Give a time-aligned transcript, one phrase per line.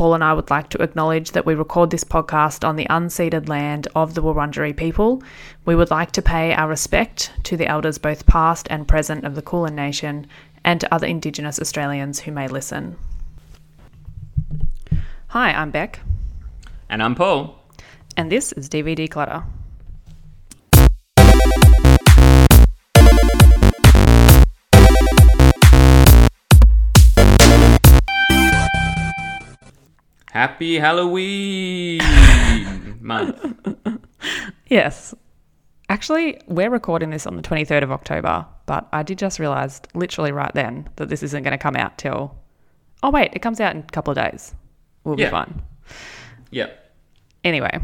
[0.00, 3.50] Paul and I would like to acknowledge that we record this podcast on the unceded
[3.50, 5.22] land of the Wurundjeri people.
[5.66, 9.34] We would like to pay our respect to the elders, both past and present, of
[9.34, 10.26] the Kulin Nation
[10.64, 12.96] and to other Indigenous Australians who may listen.
[15.26, 16.00] Hi, I'm Beck,
[16.88, 17.62] And I'm Paul.
[18.16, 19.42] and this is DVD Clutter.
[30.32, 32.00] Happy Halloween
[33.00, 33.38] month.
[34.68, 35.14] Yes.
[35.88, 40.30] Actually, we're recording this on the 23rd of October, but I did just realise literally
[40.30, 42.36] right then that this isn't going to come out till.
[43.02, 44.54] Oh, wait, it comes out in a couple of days.
[45.02, 45.30] We'll be Yeah.
[45.30, 45.60] fine.
[46.52, 46.92] Yep.
[47.42, 47.80] Anyway,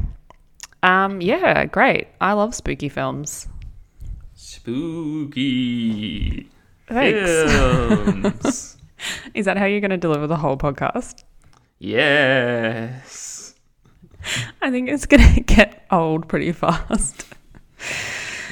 [0.84, 2.06] um, yeah, great.
[2.20, 3.48] I love spooky films.
[4.34, 5.68] Spooky
[6.88, 7.52] Thanks.
[7.52, 8.76] films.
[9.34, 11.24] Is that how you're going to deliver the whole podcast?
[11.78, 13.54] Yes.
[14.60, 17.26] I think it's going to get old pretty fast.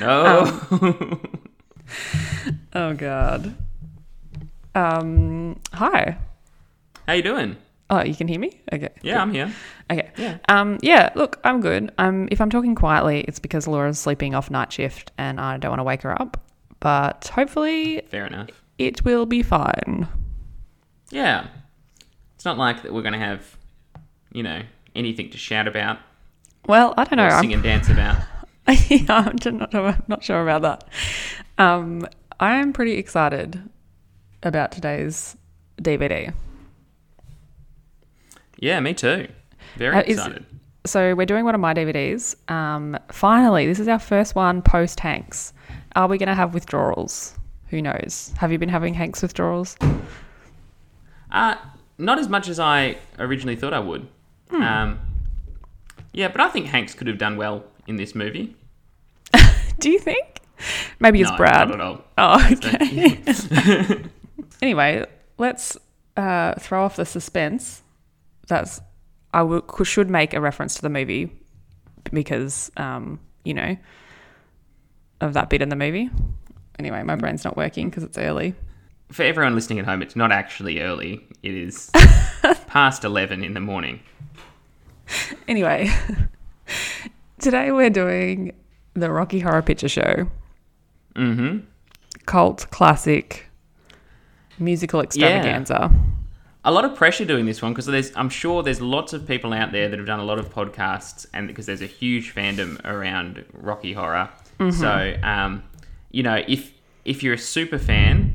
[0.01, 1.21] No.
[2.77, 3.55] Oh, God.
[4.75, 6.17] Um, hi.
[7.07, 7.57] How you doing?
[7.89, 8.61] Oh, you can hear me?
[8.73, 8.89] Okay.
[9.03, 9.53] Yeah, I'm here.
[9.89, 10.11] Okay.
[10.17, 10.39] Yeah.
[10.49, 11.93] Um, yeah, look, I'm good.
[11.99, 15.71] Um, if I'm talking quietly, it's because Laura's sleeping off night shift and I don't
[15.71, 16.43] want to wake her up.
[16.81, 18.49] But hopefully Fair enough.
[18.79, 20.09] it will be fine.
[21.11, 21.47] Yeah.
[22.45, 23.57] It's not like that we're going to have,
[24.31, 24.61] you know,
[24.95, 25.97] anything to shout about
[26.67, 27.25] Well, I don't know.
[27.25, 28.19] or I'm, sing and dance about.
[28.91, 30.87] yeah, I'm just not, I'm not sure about that.
[31.57, 32.07] Um,
[32.39, 33.63] I am pretty excited
[34.43, 35.39] about today's
[35.81, 36.35] DVD.
[38.59, 39.29] Yeah, me too.
[39.79, 40.45] Very Uh, is- excited.
[40.85, 42.37] So we're doing one of my DVDs.
[42.53, 45.55] Um, finally, this is our first one post Hanks.
[45.97, 47.39] Are we going to have withdrawals?
[47.69, 48.35] Who knows?
[48.37, 49.79] Have you been having Hanks withdrawals?
[51.31, 51.55] Uh,
[51.99, 54.09] not as much as I originally thought I would.
[54.51, 54.63] Hmm.
[54.63, 55.01] Um,
[56.13, 58.57] yeah, but I think Hanks could have done well in this movie.
[59.79, 60.41] Do you think?
[61.01, 61.69] Maybe it's no, Brad.
[61.69, 62.05] Not at all.
[62.17, 63.19] Oh, okay.
[64.63, 65.05] anyway,
[65.39, 65.77] let's
[66.17, 67.83] uh, throw off the suspense.
[68.47, 68.81] That's
[69.33, 71.33] I should make a reference to the movie
[72.13, 73.77] because um, you know
[75.21, 76.11] of that bit in the movie.
[76.79, 78.55] Anyway, my brain's not working because it's early.
[79.13, 81.27] For everyone listening at home, it's not actually early.
[81.43, 81.91] It is
[82.67, 84.01] past 11 in the morning.
[85.47, 85.91] Anyway,
[87.39, 88.53] today we're doing
[88.95, 90.31] the Rocky Horror Picture Show,
[91.15, 91.59] hmm
[92.27, 93.51] cult classic
[94.59, 95.91] musical extravaganza.
[96.65, 99.53] A lot of pressure doing this one because there's, I'm sure there's lots of people
[99.53, 102.83] out there that have done a lot of podcasts, and because there's a huge fandom
[102.85, 104.31] around Rocky Horror.
[104.59, 104.71] Mm-hmm.
[104.71, 105.63] So, um,
[106.11, 106.73] you know, if
[107.05, 108.34] if you're a super fan,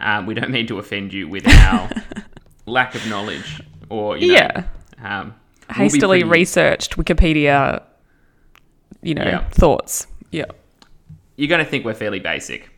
[0.00, 1.90] um, we don't mean to offend you with our
[2.66, 3.60] lack of knowledge
[3.90, 4.64] or you know, Yeah.
[5.02, 5.34] um,
[5.68, 7.82] we'll Hastily pretty- researched Wikipedia,
[9.02, 9.48] you know, Yeah.
[9.50, 10.06] thoughts.
[10.30, 10.44] Yeah.
[11.36, 12.70] You're going to think we're fairly basic.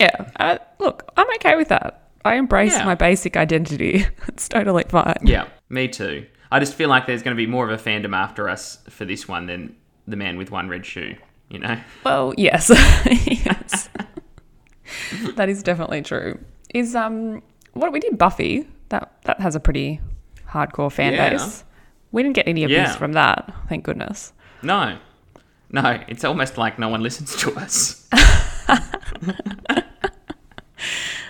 [0.00, 0.30] Yeah.
[0.38, 2.10] Uh, look, I'm okay with that.
[2.24, 2.84] I embrace Yeah.
[2.84, 4.06] my basic identity.
[4.28, 5.16] it's totally fine.
[5.22, 6.26] Yeah, me too.
[6.52, 9.04] I just feel like there's going to be more of a fandom after us for
[9.04, 9.74] this one than
[10.06, 11.16] the man with one red shoe.
[11.48, 11.78] You know.
[12.04, 12.70] Well, yes.
[13.26, 13.88] yes.
[15.34, 16.38] that is definitely true.
[16.74, 17.42] Is um
[17.74, 20.00] what we did Buffy, that that has a pretty
[20.48, 21.30] hardcore fan Yeah.
[21.30, 21.64] base.
[22.12, 22.96] We didn't get any abuse Yeah.
[22.96, 24.32] from that, thank goodness.
[24.62, 24.98] No,
[25.70, 25.98] no.
[26.08, 28.06] It's almost like no one listens to us.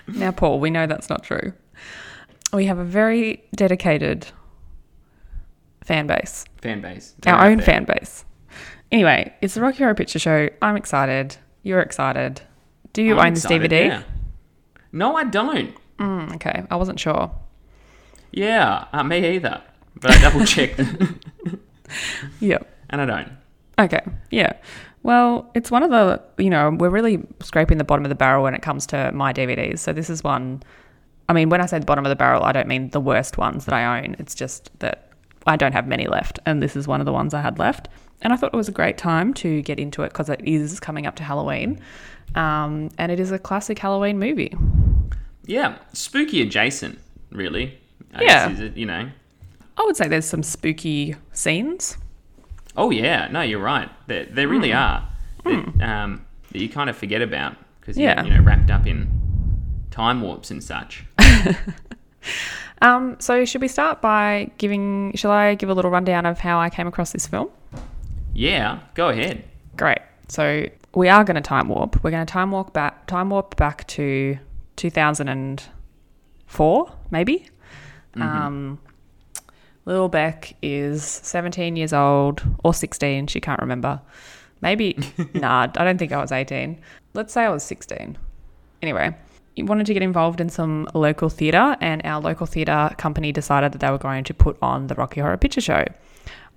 [0.08, 1.52] Now, Paul, we know that's not true.
[2.52, 4.26] We have a very dedicated
[5.84, 6.44] fan base.
[6.60, 7.14] Fan base.
[7.26, 7.66] our They're own there.
[7.66, 8.24] fan base.
[8.90, 10.48] Anyway, it's the Rocky Horror Picture Show.
[10.60, 11.36] I'm excited.
[11.62, 12.42] You're excited.
[12.92, 13.86] Do you I'm own this DVD?
[13.86, 14.02] yeah.
[14.92, 15.74] No, I don't.
[15.98, 17.30] Mm, okay, I wasn't sure.
[18.32, 19.62] Yeah, uh, me either.
[20.00, 20.80] But I double checked,
[22.40, 22.68] Yep.
[22.90, 23.28] and I don't.
[23.78, 24.00] Okay.
[24.30, 24.52] Yeah.
[25.02, 28.42] Well, it's one of the, you know, we're really scraping the bottom of the barrel
[28.44, 29.80] when it comes to my DVDs.
[29.80, 30.62] So this is one,
[31.28, 33.36] I mean, when I say the bottom of the barrel, I don't mean the worst
[33.36, 34.14] ones that I own.
[34.18, 35.10] It's just that
[35.46, 36.38] I don't have many left.
[36.46, 37.88] And this is one of the ones I had left.
[38.22, 40.78] And I thought it was a great time to get into it because it is
[40.78, 41.80] coming up to Halloween.
[42.36, 44.54] Um, and it is a classic Halloween movie.
[45.46, 46.98] Yeah, spooky adjacent,
[47.30, 47.78] really.
[48.14, 48.48] I Yeah.
[48.50, 49.08] guess, it, you know.
[49.76, 51.96] I would say there's some spooky scenes.
[52.76, 53.88] Oh yeah, no, you're right.
[54.06, 55.06] There, there really are.
[55.44, 58.22] That, um, that you kind of forget about because Yeah.
[58.22, 59.08] you're you know wrapped up in
[59.90, 61.04] time warps and such.
[62.80, 66.58] Um, so should we start by giving, shall I give a little rundown of how
[66.58, 67.48] I came across this film?
[68.34, 69.44] Yeah, go ahead.
[69.76, 69.98] Great.
[70.26, 72.02] So we are going to time warp.
[72.02, 74.36] We're going to time walk back, time warp back to
[74.82, 77.48] 2004, maybe.
[78.16, 78.80] Um,
[79.84, 83.28] Little Beck is 17 years old or 16.
[83.28, 84.00] She can't remember.
[84.60, 84.98] Maybe,
[85.34, 86.80] nah, I don't think I was 18.
[87.14, 88.18] Let's say I was 16.
[88.82, 89.16] Anyway,
[89.54, 93.70] he wanted to get involved in some local theatre, and our local theatre company decided
[93.72, 95.84] that they were going to put on the Rocky Horror Picture Show.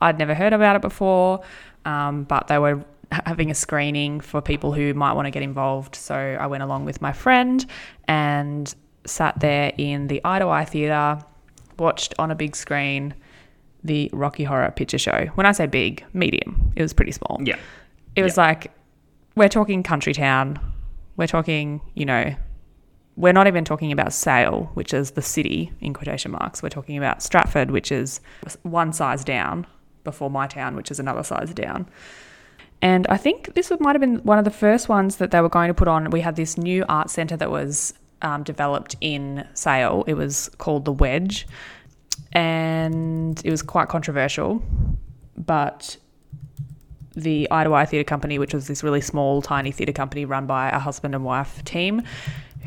[0.02, 1.42] I'd never heard about it before,
[1.86, 5.96] um, but they were having a screening for people who might want to get involved.
[5.96, 7.66] So I went along with my friend
[8.08, 8.74] and
[9.06, 11.24] sat there in the Eye to Eye Theatre,
[11.78, 13.14] watched on a big screen
[13.84, 15.28] the Rocky Horror Picture Show.
[15.36, 17.40] When I say big, medium, it was pretty small.
[17.44, 17.58] Yeah.
[18.16, 18.72] It was like,
[19.36, 20.60] we're talking country town.
[21.18, 22.36] We're talking, you know,
[23.16, 26.64] we're not even talking about Sale, which is the city in quotation marks.
[26.64, 28.20] We're talking about Stratford, which is
[28.64, 29.68] one size down
[30.04, 31.88] before my town, which is another size down.
[32.82, 35.50] And I think this might have been one of the first ones that they were
[35.50, 36.10] going to put on.
[36.12, 40.04] We had this new art centre that was um, developed in Sale.
[40.08, 41.48] It was called the Wedge,
[42.34, 44.62] and it was quite controversial.
[45.38, 45.98] But
[47.16, 50.46] the Eye to Eye Theatre Company, which was this really small, tiny theatre company run
[50.46, 52.04] by a husband and wife team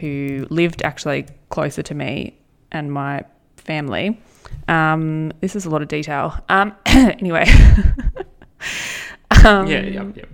[0.00, 2.38] who lived actually closer to me
[2.72, 3.25] and my
[3.56, 4.20] family.
[4.69, 6.34] Um, this is a lot of detail.
[6.49, 7.46] Um, anyway.
[9.44, 10.25] um, Yeah, yeah, yeah.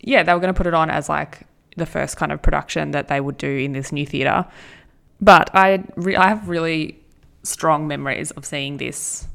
[0.00, 1.46] yeah, they were going to put it on as like
[1.76, 4.46] the first kind of production that they would do in this new theatre.
[5.20, 6.98] But I, re- I have really
[7.42, 9.26] strong memories of seeing this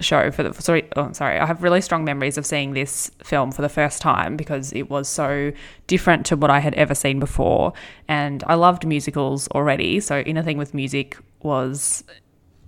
[0.00, 3.50] show for the sorry oh, sorry I have really strong memories of seeing this film
[3.50, 5.52] for the first time because it was so
[5.86, 7.72] different to what I had ever seen before
[8.06, 12.04] and I loved musicals already so anything with music was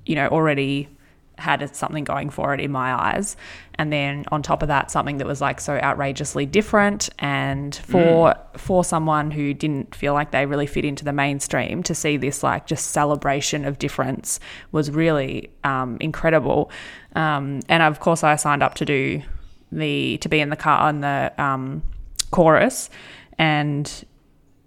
[0.07, 0.89] you know already
[1.39, 3.37] had something going for it in my eyes.
[3.75, 7.09] And then on top of that something that was like so outrageously different.
[7.19, 11.95] And for for someone who didn't feel like they really fit into the mainstream to
[11.95, 14.41] see this like just celebration of difference
[14.73, 16.71] was really um, incredible.
[17.15, 19.23] Um, and of course I signed up to do
[19.71, 21.83] the to be in the car in the um,
[22.31, 22.91] chorus.
[23.39, 24.05] And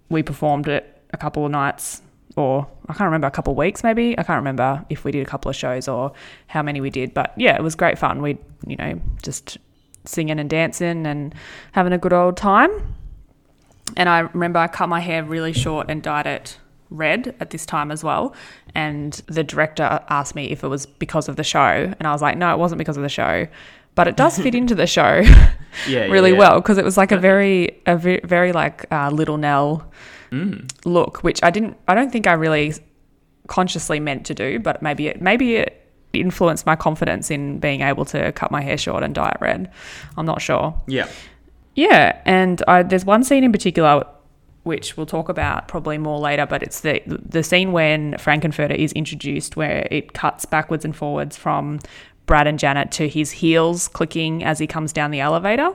[0.08, 2.00] we performed it a couple of nights
[2.36, 4.18] or I can't remember a couple of weeks maybe.
[4.18, 6.12] I can't remember if we did a couple of shows or
[6.46, 8.22] how many we did but yeah it was great fun.
[8.22, 9.58] We you know just
[10.04, 11.34] singing and dancing and
[11.72, 12.96] having a good old time.
[13.96, 16.58] And I remember I cut my hair really short and dyed it
[16.90, 18.34] red at this time as well.
[18.74, 21.60] And the director asked me if it was because of the show.
[21.98, 23.46] And I was like no it wasn't because of the show.
[23.94, 25.22] But it does fit into the show
[25.86, 26.38] Yeah, really yeah.
[26.38, 29.90] well because it was like a very a very, very like uh, little Nell
[30.84, 31.76] look, which I didn't.
[31.88, 32.74] I don't think I really
[33.46, 35.78] consciously meant to do, but maybe it maybe it
[36.12, 39.70] influenced my confidence in being able to cut my hair short and dye it red.
[40.16, 40.78] I'm not sure.
[40.86, 41.08] Yeah.
[41.74, 44.04] Yeah, and I, there's one scene in particular
[44.64, 48.92] which we'll talk about probably more later, but it's the the scene when Frank-N-Furter is
[48.92, 51.80] introduced, where it cuts backwards and forwards from
[52.26, 55.70] Brad and Janet to his heels clicking as he comes down the elevator.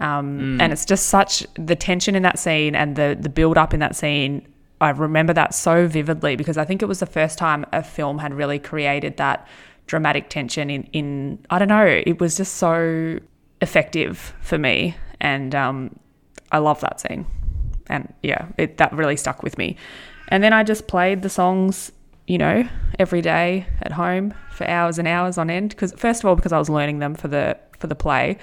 [0.00, 3.74] Um, And it's just such the tension in that scene and the the build up
[3.74, 4.46] in that scene.
[4.80, 8.18] I remember that so vividly because I think it was the first time a film
[8.18, 9.46] had really created that
[9.86, 12.02] dramatic tension in in I don't know.
[12.06, 13.18] It was just so
[13.60, 15.98] effective for me, and um,
[16.50, 17.26] I love that scene.
[17.88, 19.76] And yeah, it that really stuck with me.
[20.28, 21.92] And then I just played the songs,
[22.26, 22.68] you know,
[22.98, 25.70] every day at home for hours and hours on end.
[25.70, 28.38] Because first of all, because I was learning them for the for the play,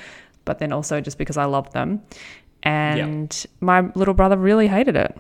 [0.48, 2.02] but then also just because I loved them.
[2.64, 5.16] And my little brother really hated it.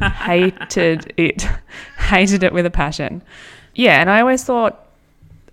[0.02, 1.46] hated it.
[1.98, 3.22] hated it with a passion.
[3.74, 4.86] Yeah, and I always thought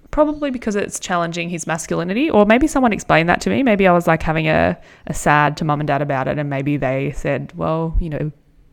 [0.10, 3.62] probably because it's challenging his masculinity, or maybe someone explained that to me.
[3.62, 6.50] Maybe I was like having a, a sad to mum and dad about it, and
[6.50, 8.32] maybe they said, well, you know,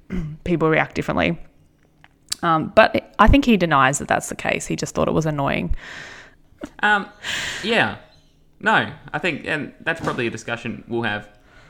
[0.45, 1.39] people react differently.
[2.43, 4.67] Um, but I think he denies that that's the case.
[4.67, 5.75] He just thought it was annoying.
[6.81, 7.09] Um,
[7.63, 7.99] yeah.
[8.63, 11.29] No, I think, and that's probably a discussion we'll have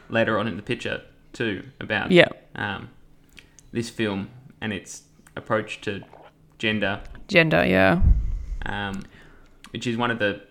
[0.08, 2.28] later on in the picture too about Yeah.
[2.54, 2.90] um,
[3.72, 4.28] this film
[4.60, 5.02] and its
[5.34, 6.02] approach to
[6.58, 8.02] gender, Gender, yeah.
[8.66, 9.02] um,
[9.70, 10.42] which is one of the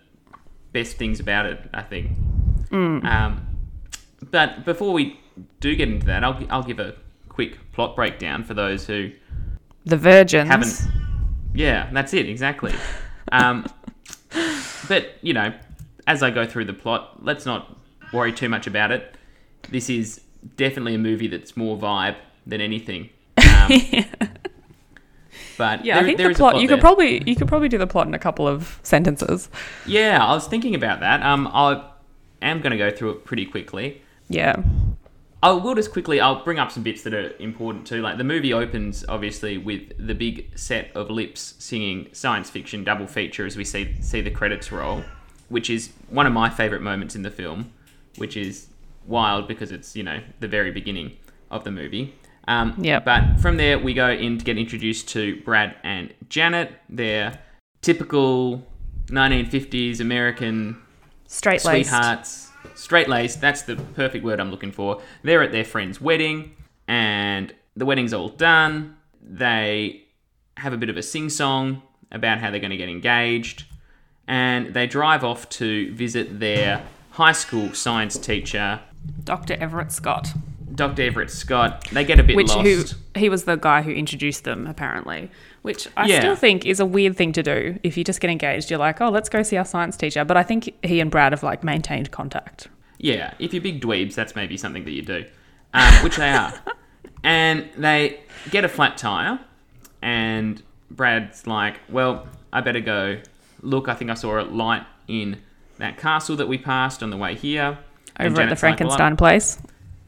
[0.72, 2.10] best things about it, I think.
[2.72, 3.46] Um,
[4.30, 5.20] but before we
[5.60, 6.94] do get into that, I'll, I'll give a
[7.28, 9.12] quick plot breakdown for those who
[9.84, 10.48] The virgins.
[10.48, 10.88] haven't.
[11.54, 12.74] Yeah, that's it exactly.
[13.30, 13.64] Um,
[14.88, 15.54] but you know,
[16.06, 17.76] as I go through the plot, let's not
[18.12, 19.16] worry too much about it.
[19.70, 20.20] This is
[20.56, 22.16] definitely a movie that's more vibe
[22.46, 23.10] than anything.
[23.38, 23.70] Um,
[25.58, 26.76] But Yeah, there- I think the a plot, you there.
[26.76, 29.48] could probably you could probably do the plot in a couple of sentences.
[29.86, 31.22] Yeah, I was thinking about that.
[31.22, 31.84] Um, I
[32.40, 34.02] am going to go through it pretty quickly.
[34.28, 34.56] Yeah.
[35.42, 36.20] I will just quickly.
[36.20, 38.00] I'll bring up some bits that are important too.
[38.00, 43.06] Like the movie opens obviously with the big set of lips singing science fiction double
[43.06, 45.02] feature as we see see the credits roll,
[45.52, 47.72] which is one of my favorite moments in the film,
[48.16, 48.68] which is
[49.06, 51.16] wild because it's you know the very beginning
[51.50, 52.14] of the movie.
[52.48, 53.04] Um, Yep.
[53.04, 56.72] But from there we go in to get introduced to Brad and Janet.
[56.88, 57.38] They're
[57.82, 58.66] typical
[59.06, 60.78] 1950s American
[61.26, 63.40] Straight sweethearts, straight laced.
[63.40, 65.00] That's the perfect word I'm looking for.
[65.22, 66.56] They're at their friend's wedding,
[66.86, 68.96] and the wedding's all done.
[69.22, 70.02] They
[70.58, 73.64] have a bit of a sing song about how they're going to get engaged,
[74.28, 78.80] and they drive off to visit their high school science teacher,
[79.24, 79.54] Dr.
[79.54, 80.32] Everett Scott,
[80.74, 81.02] Dr.
[81.02, 81.86] Everett Scott.
[81.92, 82.62] They get a bit which lost.
[82.66, 85.30] who he was the guy who introduced them apparently,
[85.62, 86.20] which I Yeah.
[86.20, 87.78] still think is a weird thing to do.
[87.82, 90.24] If you just get engaged, you're like, oh, let's go see our science teacher.
[90.24, 92.68] But I think he and Brad have like maintained contact.
[92.98, 95.24] Yeah, if you're big dweebs, that's maybe something that you do,
[95.74, 96.54] um, which they are.
[97.24, 98.18] And they
[98.50, 99.38] get a flat tire,
[100.02, 100.60] and
[100.90, 103.18] Brad's like, "Well, I better go
[103.62, 103.88] look.
[103.88, 105.38] I think I saw a light in
[105.78, 107.78] that castle that we passed on the way here."
[108.20, 109.58] Over at the Janet's like, "Well, Frankenstein place.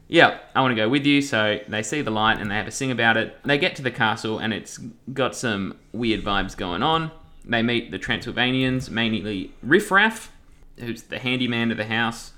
[0.07, 1.21] yeah, I want to go with you.
[1.21, 3.37] So they see the light and they have a sing about it.
[3.43, 4.77] They get to the castle and it's
[5.13, 7.11] got some weird vibes going on.
[7.43, 10.31] They meet the Transylvanians, mainly Riffraff,
[10.79, 12.33] who's the handyman of the house,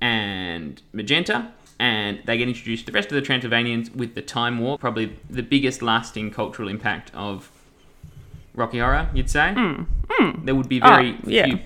[0.00, 1.52] and Magenta.
[1.78, 5.16] And they get introduced to the rest of the Transylvanians with the Time Warp, probably
[5.28, 7.50] the biggest lasting cultural impact of
[8.54, 9.52] Rocky Horror, you'd say.
[9.56, 10.44] Mm, mm.
[10.46, 11.12] There would be very.
[11.14, 11.46] Oh, yeah.
[11.46, 11.58] few,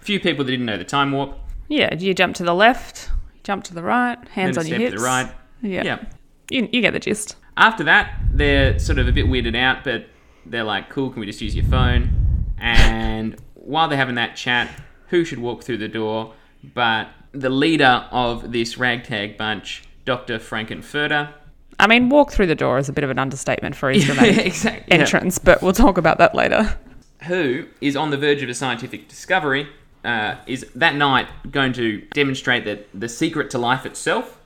[0.00, 1.36] few people that didn't know the Time Warp.
[1.68, 3.10] Yeah, you jump to the left,
[3.44, 4.92] jump to the right, hands then on your hips.
[4.94, 5.32] to the right.
[5.62, 5.82] Yeah.
[5.84, 6.04] yeah.
[6.50, 7.36] You, you get the gist.
[7.56, 10.06] After that, they're sort of a bit weirded out, but
[10.46, 12.46] they're like, cool, can we just use your phone?
[12.58, 14.70] And while they're having that chat,
[15.08, 20.38] who should walk through the door but the leader of this ragtag bunch, Dr.
[20.38, 21.32] Frank-N-Furter?
[21.80, 24.38] I mean, walk through the door is a bit of an understatement for his dramatic
[24.46, 24.84] exactly.
[24.88, 24.94] yeah.
[25.02, 26.76] entrance, but we'll talk about that later.
[27.24, 29.68] Who is on the verge of a scientific discovery,
[30.04, 34.40] uh, is that night going to demonstrate that the secret to life itself.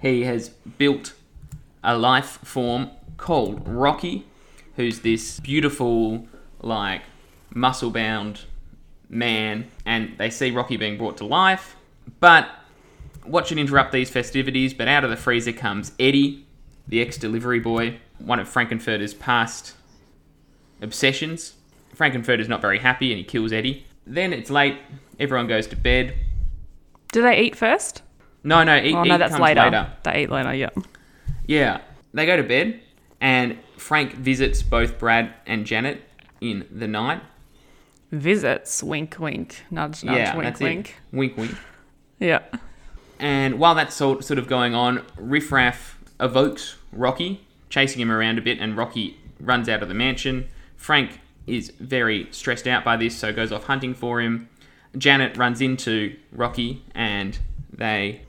[0.00, 1.14] He has built
[1.84, 4.26] a life form called Rocky,
[4.76, 6.26] who's this beautiful,
[6.60, 7.02] like,
[7.54, 8.40] muscle bound
[9.08, 11.76] man, and they see Rocky being brought to life.
[12.18, 12.48] But
[13.24, 14.72] what should interrupt these festivities?
[14.72, 16.46] But out of the freezer comes Eddie,
[16.90, 19.74] the ex delivery boy, one of Frank-N-Furter's past
[20.82, 21.54] obsessions.
[21.94, 23.86] Frank-N-Furter's not very happy and he kills Eddie.
[24.06, 24.76] Then it's late,
[25.18, 26.14] everyone goes to bed.
[27.12, 28.02] Do they eat first?
[28.42, 29.62] No, no, eat, Oh, eat no, that's comes later.
[29.62, 29.92] later.
[30.02, 30.70] They eat later, yeah.
[31.46, 31.80] Yeah,
[32.12, 32.80] they go to bed,
[33.20, 36.02] and Frank visits both Brad and Janet
[36.40, 37.22] in the night.
[38.10, 40.88] Visits, wink, wink, nudge, nudge, yeah, wink, that's wink.
[41.12, 41.16] it.
[41.16, 41.54] Wink, wink.
[42.18, 42.40] Yeah.
[43.20, 48.42] And while that's sort sort of going on, Riffraff evokes Rocky, chasing him around a
[48.42, 50.48] bit, and Rocky runs out of the mansion.
[50.76, 54.48] Frank is very stressed out by this, so goes off hunting for him.
[54.96, 57.38] Janet runs into Rocky, and
[57.72, 58.22] they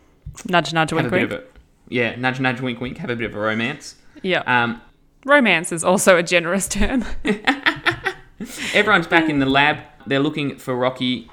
[0.48, 1.32] Nudge, nudge, wink, wink.
[1.32, 1.44] a
[1.90, 3.96] yeah, nudge, nudge, wink, wink, have a bit of a romance.
[4.22, 4.44] Yeah.
[4.46, 4.82] Um,
[5.26, 7.04] Romance is also a generous term.
[8.74, 9.80] Everyone's back in the lab.
[10.08, 11.30] They're looking for Rocky,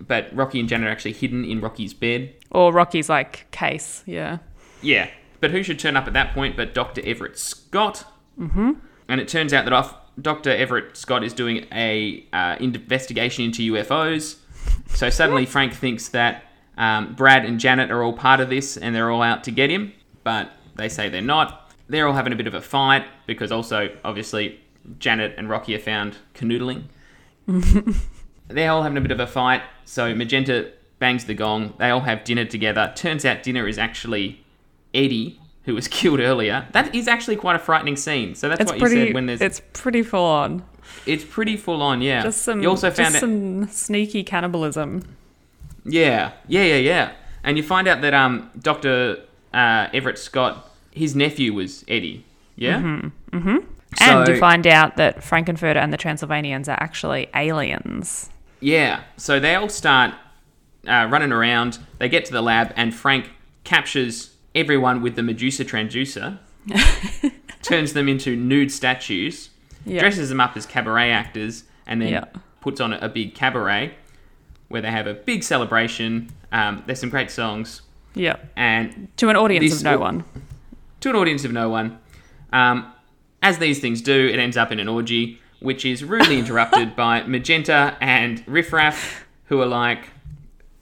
[0.00, 2.34] but Rocky and Janet are actually hidden in Rocky's bed.
[2.50, 4.38] or Rocky's like case, yeah.
[4.82, 5.08] Yeah,
[5.40, 7.02] but who should turn up at that point but Dr.
[7.04, 8.04] Everett Scott?
[8.38, 8.72] Mm-hmm.
[9.08, 10.50] And it turns out that off, Dr.
[10.50, 14.36] Everett Scott is doing a uh, investigation into UFOs.
[14.88, 16.44] So suddenly Frank thinks that
[16.76, 19.70] um, Brad and Janet are all part of this and they're all out to get
[19.70, 19.92] him,
[20.24, 21.72] but they say they're not.
[21.88, 24.60] They're all having a bit of a fight because also, obviously,
[24.98, 26.84] Janet and Rocky are found canoodling.
[28.48, 29.62] they're all having a bit of a fight.
[29.84, 31.74] So Magenta bangs the gong.
[31.78, 32.92] They all have dinner together.
[32.94, 34.44] Turns out dinner is actually
[34.94, 36.66] Eddie, who was killed earlier.
[36.72, 38.34] That is actually quite a frightening scene.
[38.34, 39.40] So that's It's what pretty you said when there's.
[39.40, 40.64] It's, pretty full on.
[41.06, 42.22] It's pretty full on, yeah.
[42.22, 45.04] Just some you also found out, some sneaky cannibalism.
[45.84, 47.12] yeah, yeah, yeah, yeah.
[47.42, 52.24] And you find out that um Doctor uh, Everett Scott, his nephew was Eddie.
[52.56, 52.78] Yeah.
[52.78, 53.36] Mm-hmm.
[53.38, 53.56] mm-hmm.
[54.00, 58.30] and you find out that Frank-N-Furter and the Transylvanians are actually aliens.
[58.60, 60.14] Yeah, so they all start
[60.86, 61.78] uh, running around.
[61.98, 63.30] They get to the lab, and Frank
[63.64, 66.38] captures everyone with the Medusa transducer,
[67.62, 69.50] turns them into nude statues,
[69.84, 70.00] Yeah.
[70.00, 72.24] dresses them up as cabaret actors, and then Yeah.
[72.60, 73.94] puts on a, a big cabaret
[74.68, 76.28] where they have a big celebration.
[76.52, 77.82] Um, there's some great songs,
[78.14, 78.36] Yeah.
[78.56, 80.24] and To an audience of no one.
[81.00, 81.98] to an audience of no one.
[82.52, 82.92] Um,
[83.42, 87.22] as these things do, it ends up in an orgy, which is rudely interrupted by
[87.22, 90.10] Magenta and Riffraff, who are like,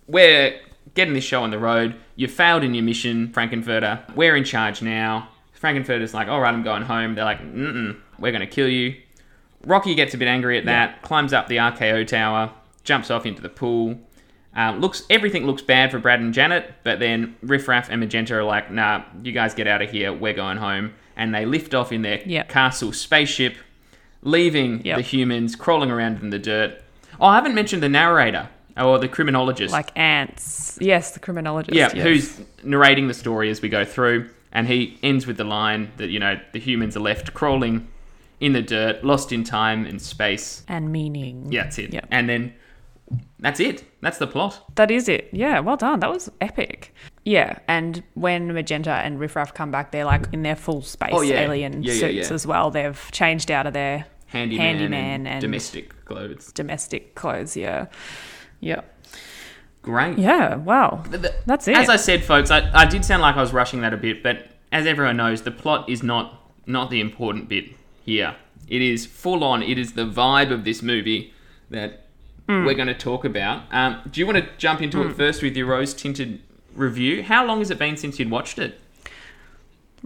[0.07, 0.59] "We're
[0.95, 1.95] getting this show on the road.
[2.19, 4.17] You failed in your mission, Frank-N-Furter.
[4.17, 5.29] We're in charge now.
[5.53, 7.15] Frank-N-Furter's like, all right, I'm going home.
[7.15, 8.97] They're like, mm we're going to kill you.
[9.65, 12.51] Rocky gets a bit angry at that, climbs up the RKO tower,
[12.83, 14.01] jumps off into the pool.
[14.57, 18.35] Uh, looks everything looks bad for Brad and Janet, but then Riff Raff and Magenta
[18.35, 20.13] are like, "Nah, you guys get out of here.
[20.13, 22.49] We're going home." And they lift off in their Yep.
[22.49, 23.57] castle spaceship,
[24.23, 24.97] leaving Yep.
[24.97, 26.83] the humans crawling around in the dirt.
[27.21, 28.49] Oh, I haven't mentioned the narrator
[28.79, 29.73] Oh, or the criminologist.
[29.73, 30.79] Like ants.
[30.81, 31.75] Yes, the criminologist.
[31.77, 32.03] yeah, yes.
[32.05, 36.09] who's narrating the story as we go through, and he ends with the line that
[36.11, 37.89] you know the humans are left crawling
[38.41, 40.63] in the dirt, lost in time and space.
[40.69, 41.51] and meaning.
[41.51, 41.93] Yeah, that's it.
[41.93, 42.07] Yep.
[42.13, 42.55] And then
[43.41, 43.83] that's it.
[44.01, 44.65] That's the plot.
[44.77, 45.29] That is it.
[45.33, 45.99] Yeah, well done.
[46.01, 46.95] That was epic.
[47.25, 51.11] Yeah, and when Magenta and Riff Raff come back, they're like in their full space
[51.13, 51.41] Oh, yeah.
[51.41, 52.35] alien yeah, suits yeah.
[52.35, 52.71] as well.
[52.71, 56.53] They've changed out of their Handyman, Handyman and, and- domestic clothes.
[56.53, 57.57] domestic clothes.
[57.57, 57.87] Yeah,
[58.61, 58.81] yeah,
[59.83, 60.19] Great.
[60.19, 60.57] yeah.
[60.57, 61.03] Wow,
[61.47, 61.77] that's it.
[61.77, 64.23] As I said, folks, I, I did sound like I was rushing that a bit,
[64.23, 66.35] but as everyone knows, the plot is not
[66.67, 67.67] not the important bit
[68.05, 68.37] here.
[68.69, 69.63] It is full on.
[69.63, 71.33] It is the vibe of this movie
[71.71, 72.05] that
[72.49, 72.65] Hmm.
[72.65, 73.65] we're going to talk about.
[73.71, 76.41] Um, do you want to jump into it first with your rose tinted
[76.75, 77.23] review?
[77.23, 78.81] How long has it been since you'd watched it?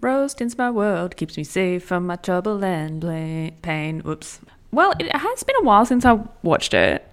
[0.00, 3.00] Rose tints my world, keeps me safe from my trouble and
[3.62, 4.00] pain.
[4.00, 4.40] Whoops.
[4.73, 7.06] Well, it has been a while since I watched it.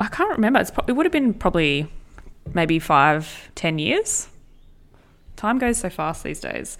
[0.00, 0.64] I can't remember.
[0.64, 1.88] Pro- it would have been probably
[2.54, 4.28] maybe five, ten years.
[5.36, 6.78] Time goes so fast these days.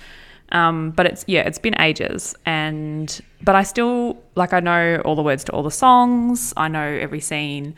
[0.52, 5.16] Um, but it's yeah, it's been ages, and but I still like I know all
[5.16, 6.54] the words to all the songs.
[6.56, 7.74] I know every scene,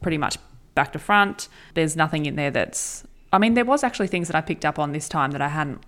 [0.00, 0.36] pretty much
[0.74, 1.48] back to front.
[1.74, 3.04] There's nothing in there that's.
[3.32, 5.48] I mean, there was actually things that I picked up on this time that I
[5.48, 5.84] hadn't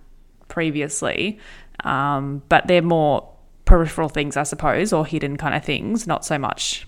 [0.47, 1.39] previously,
[1.83, 3.29] um, but they're more
[3.65, 6.07] peripheral things, I suppose, or hidden kind of things.
[6.07, 6.87] Not so much.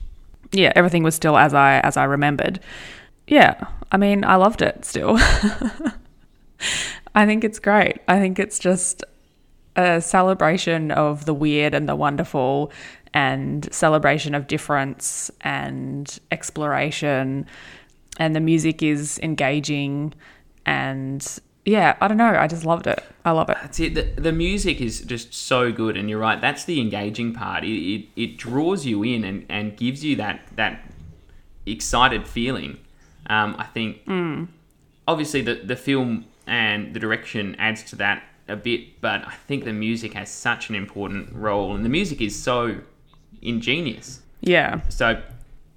[0.55, 2.59] Yeah, everything was still as I as I remembered.
[3.27, 5.17] Yeah, I mean, I loved it still.
[7.15, 8.00] I think it's great.
[8.07, 9.03] I think it's just
[9.75, 12.71] a celebration of the weird and the wonderful
[13.13, 17.45] and celebration of difference and exploration
[18.17, 20.13] and the music is engaging
[20.65, 23.04] and yeah, I don't know, I just loved it.
[23.25, 23.58] I love it.
[23.60, 23.96] That's it.
[23.96, 26.40] The, the music is just so good, and you're right.
[26.40, 27.64] That's the engaging part.
[27.64, 30.84] It, it, it draws you in and, and gives you that that
[31.66, 32.78] excited feeling.
[33.28, 34.01] Um, I think
[35.08, 39.64] obviously the the film and the direction adds to that a bit, but I think
[39.64, 42.78] the music has such an important role, and the music is so
[43.42, 44.22] ingenious.
[44.42, 44.82] Yeah.
[44.90, 45.22] So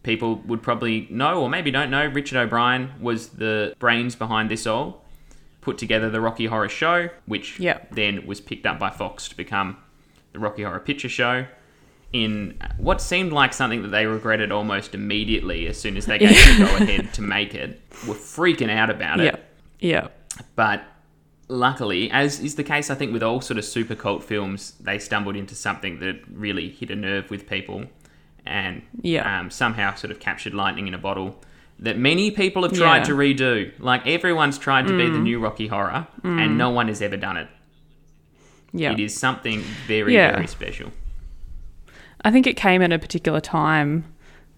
[0.02, 4.66] people would probably know, or maybe don't know, Richard O'Brien was the brains behind this
[4.66, 5.04] all.
[5.60, 7.94] Put together the Rocky Horror Show, which Yep.
[7.94, 9.76] then was picked up by Fox to become
[10.32, 11.46] the Rocky Horror Picture Show.
[12.12, 16.30] In what seemed like something that they regretted almost immediately as soon as they gave
[16.30, 19.34] the go ahead to make it, were freaking out about it.
[19.78, 20.00] Yeah.
[20.02, 20.08] Yeah.
[20.56, 20.84] But
[21.48, 24.98] luckily, as is the case, I think with all sort of super cult films, they
[24.98, 27.84] stumbled into something that really hit a nerve with people,
[28.46, 29.40] and Yeah.
[29.40, 31.42] um, somehow sort of captured lightning in a bottle.
[31.80, 33.04] That many people have tried Yeah.
[33.04, 33.72] to redo.
[33.78, 37.36] Like everyone's tried to be the new Rocky Horror, and no one has ever done
[37.36, 37.48] it.
[38.72, 38.92] Yeah.
[38.92, 40.32] It is something very, Yeah.
[40.32, 40.90] very special.
[42.24, 44.04] I think it came at a particular time.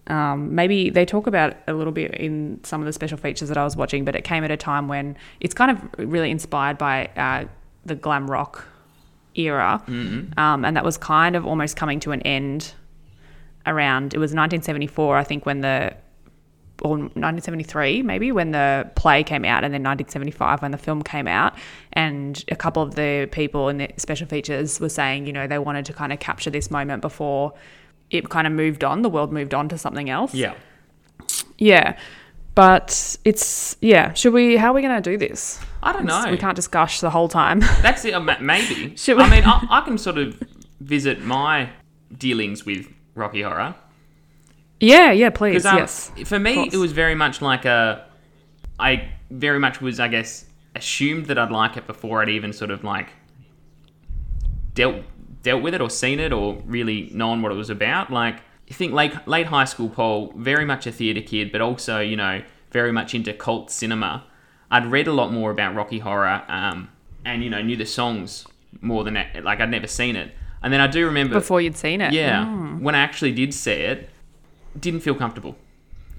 [0.06, 3.48] Um, maybe they talk about it a little bit in some of the special features
[3.48, 6.30] that I was watching, but it came at a time when it's kind of really
[6.30, 7.44] inspired by uh,
[7.84, 8.66] the glam rock
[9.36, 12.72] era, um, and that was kind of almost coming to an end.
[13.66, 15.92] Around it was 1974, I think, when the
[16.82, 21.26] or 1973 maybe when the play came out and then 1975 when the film came
[21.28, 21.54] out
[21.92, 25.58] and a couple of the people in the special features were saying you know they
[25.58, 27.52] wanted to kind of capture this moment before
[28.10, 30.54] it kind of moved on the world moved on to something else Yeah.
[31.58, 31.96] yeah
[32.54, 36.26] but it's yeah should we how are we going to do this I don't know.
[36.30, 38.12] we can't just gush the whole time That's it.
[38.12, 38.94] uh, Maybe.
[38.96, 40.38] Should we- I mean, I, I can sort of
[40.80, 41.70] visit my
[42.18, 43.74] dealings with Rocky Horror.
[44.80, 48.06] Yeah yeah please um, yes for me, it was very much like a.
[48.78, 52.70] I very much was, I guess, assumed that I'd like it before I'd even sort
[52.70, 53.10] of like
[54.74, 55.04] dealt
[55.42, 58.10] dealt with it or seen it or really known what it was about.
[58.10, 62.00] Like, you think late late high school, Paul, very much a theatre kid, but also
[62.00, 64.24] you know very much into cult cinema.
[64.70, 66.88] I'd read a lot more about Rocky Horror, um,
[67.24, 68.46] and you know knew the songs
[68.80, 70.32] more than like I'd never seen it.
[70.62, 72.44] And then I do remember before you'd seen it yeah.
[72.44, 72.82] Mm.
[72.82, 74.10] When I actually did see it,
[74.78, 75.56] didn't feel comfortable.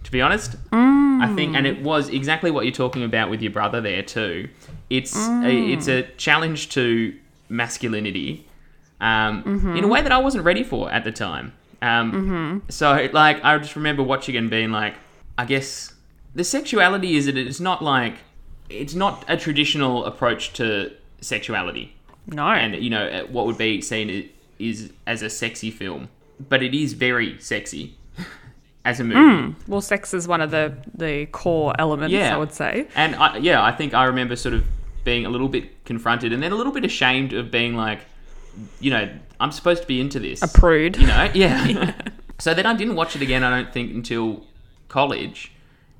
[0.03, 3.51] To be honest, I think, and it was exactly what you're talking about with your
[3.51, 4.49] brother there too.
[4.89, 7.15] It's a, it's a challenge to
[7.49, 8.47] masculinity,
[8.99, 11.53] um, in a way that I wasn't ready for at the time.
[11.81, 14.95] Um, So, like, I just remember watching and being like,
[15.37, 15.93] I guess
[16.33, 18.15] the sexuality is that it's not like
[18.69, 21.93] it's not a traditional approach to sexuality,
[22.27, 22.47] No.
[22.47, 26.09] and you know what would be seen is as a sexy film,
[26.49, 27.95] but it is very sexy
[28.85, 29.19] as a movie.
[29.19, 29.51] Hmm.
[29.71, 32.13] well, sex is one of the the core elements.
[32.13, 32.33] Yeah.
[32.35, 32.87] I would say.
[32.95, 34.63] And I, yeah, I think I remember sort of
[35.03, 37.99] being a little bit confronted and then a little bit ashamed of being like,
[38.79, 40.41] you know, I'm supposed to be into this.
[40.41, 40.97] A prude.
[40.97, 41.93] You know, yeah.
[42.39, 44.45] so then I didn't watch it again, I don't think, until
[44.89, 45.51] college.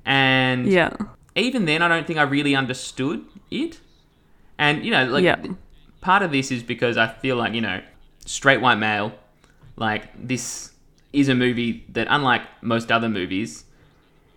[0.04, 0.90] And Yeah.
[1.34, 3.78] even then, I don't think I really understood it.
[4.58, 5.36] And, you know, like, Yeah.
[6.00, 7.80] part of this is because I feel like, you know,
[8.26, 9.12] straight white male,
[9.76, 10.71] like, this
[11.12, 13.64] is a movie that, unlike most other movies,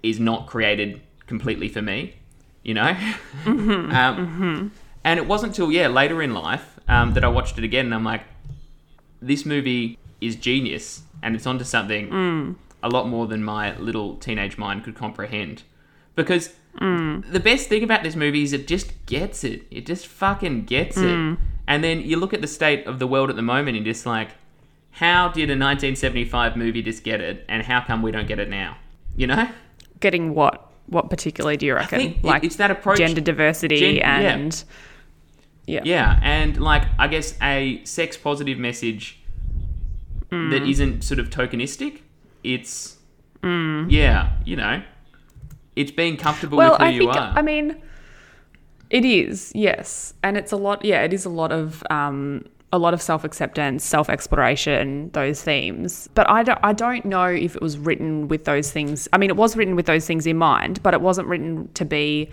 [0.04, 2.16] is not created completely for me,
[2.64, 2.94] you know?
[3.44, 3.72] Mm-hmm.
[3.92, 4.68] um, mm-hmm.
[5.04, 7.94] And it wasn't till, yeah, later in life um, that I watched it again and
[7.94, 8.24] I'm like,
[9.22, 12.56] this movie is genius and it's onto something mm.
[12.84, 15.64] a lot more than my little teenage mind could comprehend.
[16.16, 17.30] Because mm.
[17.32, 19.64] the best thing about this movie is it just gets it.
[19.72, 21.04] It just fucking gets it.
[21.04, 21.38] Mm.
[21.68, 24.06] And then you look at the state of the world at the moment and just
[24.06, 24.30] like,
[24.96, 28.50] how did a 1975 movie just get it and how come we don't get it
[28.50, 28.78] now?
[29.18, 29.50] You know?
[30.00, 30.72] Getting what?
[30.88, 32.20] What particularly do you reckon?
[32.24, 34.64] like it's that approach- gender diversity Gen- and
[35.66, 35.82] yeah.
[35.84, 39.20] Yeah, and like I guess a sex positive message
[40.30, 42.02] that isn't sort of tokenistic.
[42.44, 42.98] It's
[43.44, 44.82] yeah, you know,
[45.76, 47.34] it's being comfortable Well, with who I you think are.
[47.36, 47.82] I mean,
[48.90, 50.84] it is yes, and it's a lot.
[50.86, 52.46] Yeah, it is a lot of um,
[52.76, 56.10] a lot of self acceptance, self exploration, those themes.
[56.14, 59.08] But I don't, I don't know if it was written with those things.
[59.14, 61.86] I mean, it was written with those things in mind, but it wasn't written to
[61.86, 62.30] be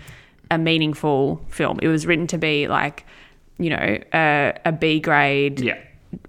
[0.51, 1.79] a meaningful film.
[1.81, 3.05] It was written to be like,
[3.57, 5.77] you know, a, a B grade yeah,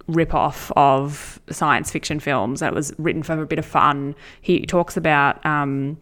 [0.06, 2.62] rip off of science fiction films.
[2.62, 4.14] And it was written for a bit of fun.
[4.40, 5.98] He talks about um,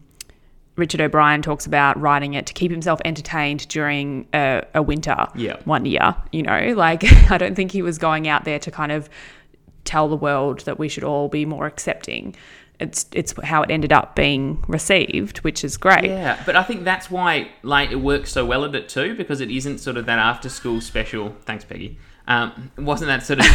[0.75, 5.57] Richard O'Brien talks about writing it to keep himself entertained during a, a winter Yeah.
[5.65, 6.15] one year.
[6.31, 9.09] You know, like I don't think he was going out there to kind of
[9.85, 12.35] tell the world that we should all be more accepting.
[12.79, 16.05] It's it's how it ended up being received, which is great.
[16.05, 16.41] yeah.
[16.45, 19.51] But I think that's why like it works so well at it too because it
[19.51, 21.35] isn't sort of that after school special.
[21.41, 21.99] Thanks, Peggy.
[22.27, 23.45] Um, it wasn't that sort of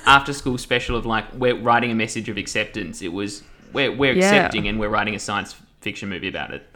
[0.06, 3.02] after school special of like we're writing a message of acceptance.
[3.02, 4.26] It was we're we're Yeah.
[4.26, 6.66] accepting and we're writing a science fiction movie about it.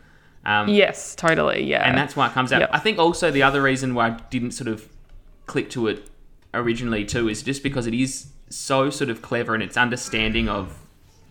[0.45, 1.62] Um, Yes, totally.
[1.65, 1.87] Yeah.
[1.88, 2.61] and that's why it comes out.
[2.61, 2.71] Yep.
[2.73, 4.88] I think also the other reason why I didn't sort of
[5.47, 6.09] click to it
[6.55, 10.79] originally too is just because it is so sort of clever in its understanding of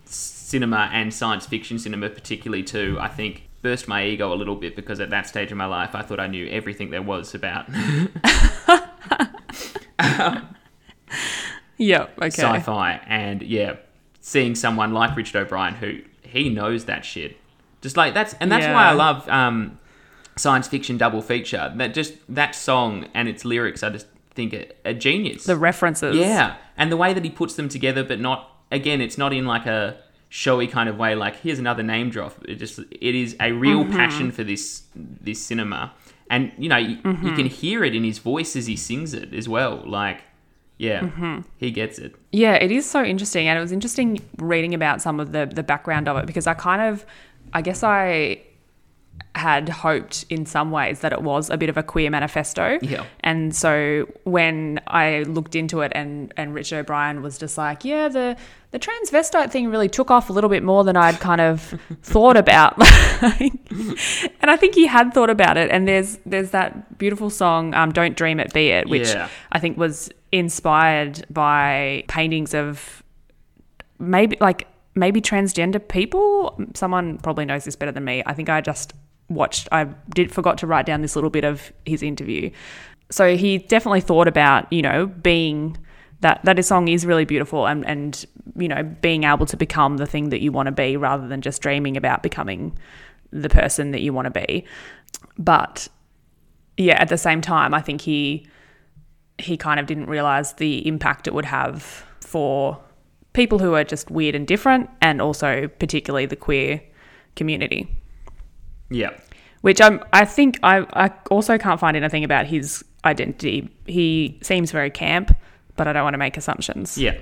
[0.04, 2.96] cinema and science fiction cinema particularly too.
[3.00, 5.94] I think burst my ego a little bit because at that stage of my life
[5.94, 7.68] I thought I knew everything there was about
[11.78, 12.02] yeah.
[12.18, 12.30] Okay.
[12.30, 13.76] sci-fi and yeah,
[14.20, 17.36] seeing someone like Richard O'Brien who he knows that shit.
[17.82, 19.78] Just like that's and that's why I love um,
[20.36, 21.72] science fiction double feature.
[21.76, 25.44] That just that song and its lyrics, I just think a, a genius.
[25.44, 26.16] The references.
[26.16, 29.44] yeah, and the way that he puts them together, but not again, it's not in
[29.46, 31.14] like a showy kind of way.
[31.14, 32.34] Like here's another name drop.
[32.48, 33.92] It just it is a real Mm-hmm.
[33.96, 35.92] passion for this this cinema,
[36.30, 37.26] and you know you, Mm-hmm.
[37.26, 39.82] you can hear it in his voice as he sings it as well.
[39.84, 40.22] Like
[40.78, 41.40] yeah, Mm-hmm.
[41.58, 42.14] he gets it.
[42.32, 45.62] Yeah, it is so interesting, and it was interesting reading about some of the the
[45.62, 47.04] background of it because I kind of,
[47.52, 48.42] I guess I
[49.34, 52.78] had hoped in some ways that it was a bit of a queer manifesto.
[52.82, 53.04] Yeah.
[53.20, 58.08] And so when I looked into it and and Richard O'Brien was just like, yeah,
[58.08, 58.36] the
[58.72, 62.36] the transvestite thing really took off a little bit more than I'd kind of thought
[62.36, 62.74] about.
[63.22, 65.70] and I think he had thought about it.
[65.70, 69.28] And there's there's that beautiful song, um, "Don't Dream It, Be It," which Yeah.
[69.50, 73.02] I think was inspired by paintings of
[73.98, 76.58] maybe like maybe transgender people.
[76.74, 78.22] Someone probably knows this better than me.
[78.26, 78.92] I think I just
[79.28, 79.68] watched.
[79.72, 82.50] I did forgot to write down this little bit of his interview.
[83.10, 85.76] So he definitely thought about you know being
[86.20, 88.24] that that his song is really beautiful and and
[88.56, 91.42] you know being able to become the thing that you want to be rather than
[91.42, 92.76] just dreaming about becoming
[93.30, 94.64] the person that you want to be.
[95.38, 95.88] But
[96.76, 98.46] yeah, at the same time, I think he
[99.38, 102.78] he kind of didn't realize the impact it would have for
[103.32, 106.82] people who are just weird and different, and also particularly the queer
[107.36, 107.88] community.
[108.90, 109.10] Yeah,
[109.62, 113.74] Which I'm, I think I, I also can't find anything about his identity.
[113.86, 115.34] He seems very camp,
[115.76, 116.98] but I don't want to make assumptions.
[116.98, 117.16] yeah,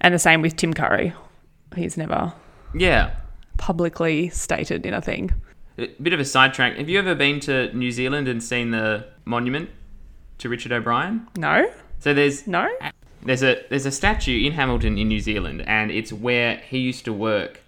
[0.00, 1.12] And the same with Tim Curry.
[1.76, 2.32] He's never
[2.74, 3.14] yeah.
[3.58, 5.32] publicly stated in a thing.
[5.78, 6.76] A bit of a sidetrack.
[6.76, 9.70] Have you ever been to New Zealand and seen the monument
[10.38, 11.28] to Richard O'Brien?
[11.36, 11.70] No?
[12.00, 12.68] So there's No?
[13.24, 17.04] There's a there's a statue in Hamilton in New Zealand, and it's where he used
[17.06, 17.60] to work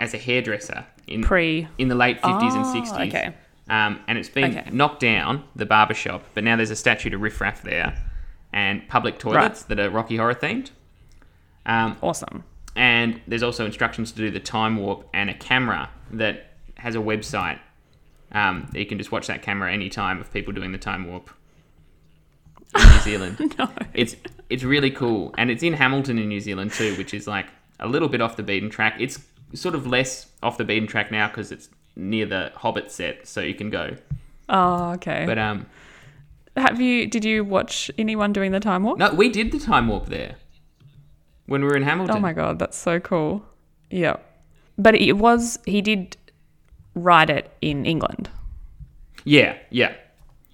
[0.00, 1.68] as a hairdresser in Pre.
[1.78, 3.14] in the late fifties and Oh, sixties.
[3.14, 3.34] okay.
[3.68, 4.68] Um, and it's been Okay.
[4.70, 7.96] knocked down, the barber shop, but now there's a statue to riffraff there
[8.52, 10.70] and public toilets that are Rocky Horror themed.
[11.66, 12.44] Um, Awesome.
[12.76, 16.98] and there's also instructions to do the time warp and a camera that has a
[16.98, 17.58] website.
[18.32, 21.30] Um, that you can just watch that camera anytime of people doing the time warp
[22.76, 23.54] in New Zealand.
[23.58, 23.70] No.
[23.94, 24.16] It's
[24.54, 27.46] it's really cool, and it's in Hamilton in New Zealand too, which is like
[27.80, 28.94] a little bit off the beaten track.
[29.00, 29.18] It's
[29.52, 33.40] sort of less off the beaten track now because it's near the Hobbit set, so
[33.40, 33.96] you can go.
[34.48, 35.24] Oh, okay.
[35.26, 35.66] But um,
[36.56, 37.06] Have you?
[37.06, 38.98] Did you watch anyone doing the time warp?
[38.98, 40.36] no, we did the time warp there
[41.46, 42.16] when we were in Hamilton.
[42.16, 43.44] Oh my god, that's so cool.
[43.90, 44.16] Yeah,
[44.78, 46.16] but it was he did
[46.94, 48.30] write it in England,
[49.24, 49.94] Yeah, yeah,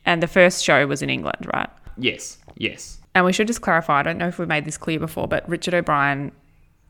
[0.07, 1.69] and the first show was in England, right?
[1.99, 4.01] yes, yes, And we should just clarify.
[4.01, 6.33] I don't know if we made this clear before, but Richard O'Brien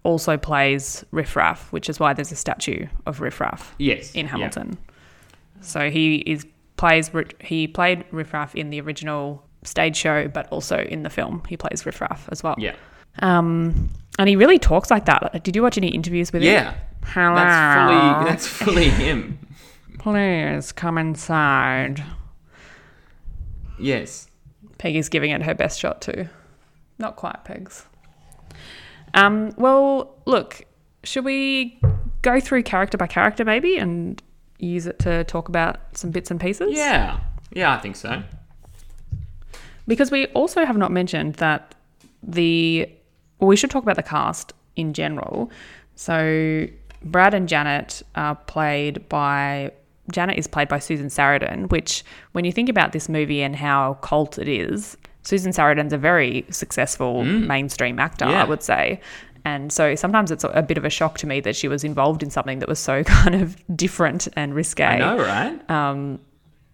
[0.02, 4.14] also plays Riff Raff, which is why there's a statue of Riff Raff yes.
[4.14, 4.32] in yeah.
[4.32, 4.78] Hamilton.
[5.60, 10.78] So he is plays he played Riff Raff in the original stage show, but also
[10.78, 12.54] in the film he plays Riff Raff as well.
[12.58, 12.74] Yeah,
[13.20, 15.42] Um, and he really talks like that.
[15.44, 16.52] Did you watch any interviews with him?
[16.52, 16.74] yeah.
[17.04, 17.34] Hello.
[17.34, 19.38] That's fully that's fully him.
[19.98, 22.02] Please come inside.
[23.78, 24.29] Yes.
[24.80, 26.26] Peggy's giving it her best shot too.
[26.98, 27.84] Not quite, Pegs.
[29.12, 30.62] Um, well, look,
[31.04, 31.78] should we
[32.22, 34.22] go through character by character maybe and
[34.58, 36.72] use it to talk about some bits and pieces?
[36.72, 37.20] Yeah.
[37.52, 38.22] Yeah, I think so.
[39.86, 41.74] Because we also have not mentioned that
[42.22, 42.88] the
[43.38, 45.50] well, we should talk about the cast in general.
[45.94, 46.66] So
[47.02, 49.72] Brad and Janet are played by
[50.12, 53.94] Janet is played by Susan Sarandon, which when you think about this movie and how
[54.02, 58.42] cult it is, Susan Sarandon's a very successful mainstream actor, Yeah.
[58.42, 59.00] I would say.
[59.44, 62.22] And so sometimes it's a bit of a shock to me that she was involved
[62.22, 64.84] in something that was so kind of different and risque.
[64.84, 65.70] I know, right?
[65.70, 66.20] Um,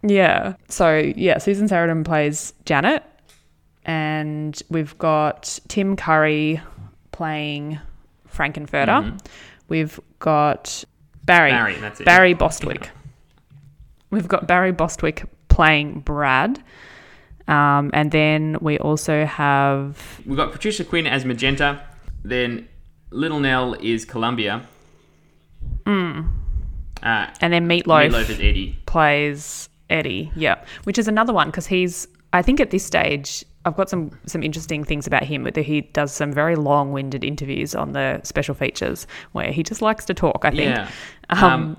[0.02, 0.54] yeah.
[0.68, 3.02] So yeah, Susan Sarandon plays Janet,
[3.84, 6.60] and we've got Tim Curry
[7.12, 7.78] playing
[8.26, 9.18] Frank-N-Furter.
[9.68, 10.84] We've got
[11.24, 11.58] Barry Mm-hmm.
[11.64, 12.04] Barry, that's it.
[12.04, 12.90] Barry Bostwick.
[14.16, 16.62] We've got Barry Bostwick playing Brad.
[17.48, 21.80] Um, and then we also have We've got Patricia Quinn as Magenta.
[22.24, 22.68] Then
[23.10, 24.66] Little Nell is Columbia.
[25.84, 26.28] Mm.
[27.02, 28.78] Uh, and then Meatloaf, Meatloaf is Eddie.
[28.86, 30.32] plays Eddie.
[30.34, 32.08] Yeah, which is another one because he's.
[32.32, 35.44] I think at this stage, I've got some some interesting things about him.
[35.44, 39.80] That he does some very long winded interviews on the special features where he just
[39.82, 40.44] likes to talk.
[40.44, 40.74] I think.
[40.74, 40.90] Yeah.
[41.30, 41.76] Um, Um,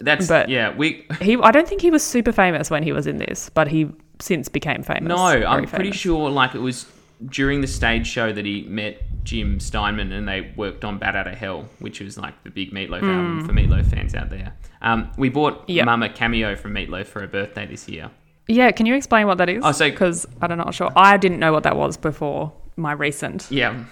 [0.00, 0.74] that's but- yeah.
[0.74, 1.36] We He.
[1.36, 4.48] I don't think he was super famous when he was in this, but he since
[4.48, 5.08] became famous.
[5.08, 5.16] no.
[5.16, 6.86] I'm pretty sure like it was
[7.26, 11.26] during the stage show that he met Jim Steinman and they worked on Bat Out
[11.28, 14.54] of Hell, which was like the big Meatloaf album for Meatloaf fans out there.
[14.82, 15.68] Um, we bought.
[15.68, 15.84] Yep.
[15.84, 18.10] Mum a cameo from Meatloaf for her birthday this year.
[18.48, 19.62] Yeah, can you explain what that is?
[19.64, 20.90] Oh, so- because I'm not sure.
[20.96, 23.84] I didn't know what that was before my recent Yeah,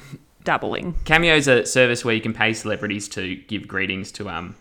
[0.45, 0.95] dabbling.
[1.05, 4.55] Cameo's a service where you can pay celebrities to give greetings to um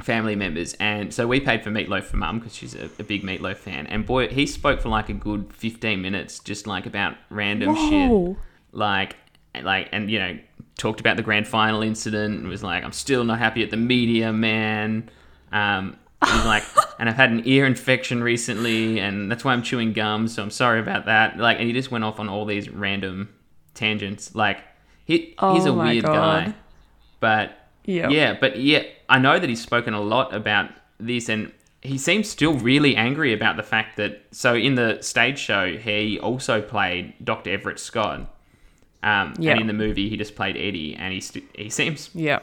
[0.00, 3.22] family members, and so we paid for Meatloaf for Mum because she's a, a big
[3.22, 3.86] Meatloaf fan.
[3.86, 8.36] And boy, he spoke for like a good fifteen minutes, just like about random shit,
[8.72, 9.16] like
[9.62, 10.38] like and you know
[10.78, 13.76] talked about the grand final incident and was like, I'm still not happy at the
[13.76, 15.10] media, man.
[15.52, 16.62] Um, he's like,
[16.98, 20.26] and I've had an ear infection recently, and that's why I'm chewing gum.
[20.28, 21.36] So I'm sorry about that.
[21.38, 23.28] Like, and he just went off on all these random
[23.74, 24.34] tangents.
[24.34, 24.60] Like,
[25.04, 26.14] he he's a Oh weird God.
[26.46, 26.54] guy,
[27.18, 28.08] but Yeah.
[28.08, 32.28] yeah, but yeah, I know that he's spoken a lot about this, and he seems
[32.28, 34.22] still really angry about the fact that.
[34.32, 37.50] So in the stage show, he also played Dr.
[37.50, 38.20] Everett Scott.
[39.02, 39.52] Um, Yeah.
[39.52, 42.40] And in the movie, he just played Eddie, and he st- he seems Yeah.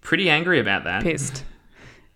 [0.00, 1.02] pretty angry about that.
[1.02, 1.44] pissed.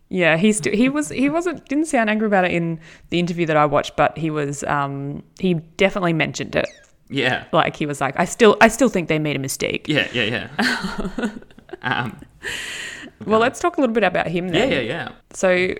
[0.09, 2.79] Yeah, he st- he was he wasn't didn't sound angry about it in
[3.11, 6.67] the interview that I watched, but he was um he definitely mentioned it.
[7.11, 9.87] Yeah, Like he was like, I still I still think they made a mistake.
[9.89, 11.29] yeah, yeah, yeah.
[11.83, 12.21] um,
[13.25, 15.13] Well, let's talk a little bit about him yeah, yeah, yeah.
[15.33, 15.75] So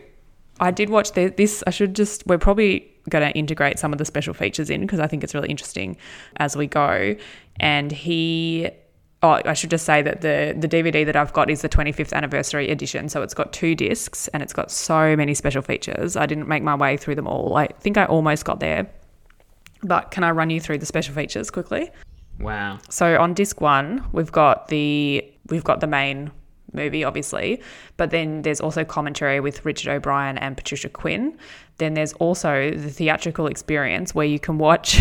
[0.61, 1.63] I did watch the, this.
[1.67, 5.01] I should just we're probably going to integrate some of the special features in because
[5.01, 5.97] I think it's really interesting
[6.37, 7.15] as we go.
[7.61, 8.71] And he
[9.23, 12.13] Oh, I should just say that the the DVD that I've got is the 25th
[12.13, 16.17] anniversary edition, so it's got two discs and it's got so many special features.
[16.17, 17.57] I didn't make my way through them all.
[17.57, 18.87] I think I almost got there.
[19.83, 21.91] But can I run you through the special features quickly?
[22.39, 22.79] Wow.
[22.91, 26.31] So on disc 1, we've got the we've got the main
[26.73, 27.61] movie obviously,
[27.97, 31.37] but then there's also commentary with Richard O'Brien and Patricia Quinn.
[31.79, 35.01] Then there's also the theatrical experience where you can watch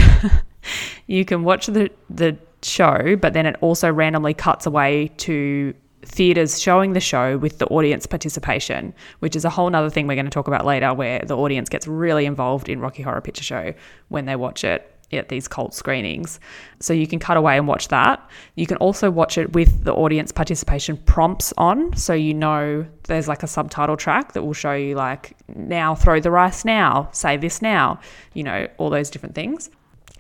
[1.08, 6.62] you can watch the the show, but then it also randomly cuts away to theaters
[6.62, 10.26] showing the show with the audience participation, which is a whole nother thing we're going
[10.26, 13.74] to talk about later, where the audience gets really involved in Rocky Horror Picture Show
[14.10, 16.40] when they watch it at these cult screenings.
[16.80, 18.28] So you can cut away and watch that.
[18.56, 21.96] You can also watch it with the audience participation prompts on.
[21.96, 26.20] So you know there's like a subtitle track that will show you, like, now throw
[26.20, 28.00] the rice now, say this now,
[28.34, 29.70] you know, all those different things.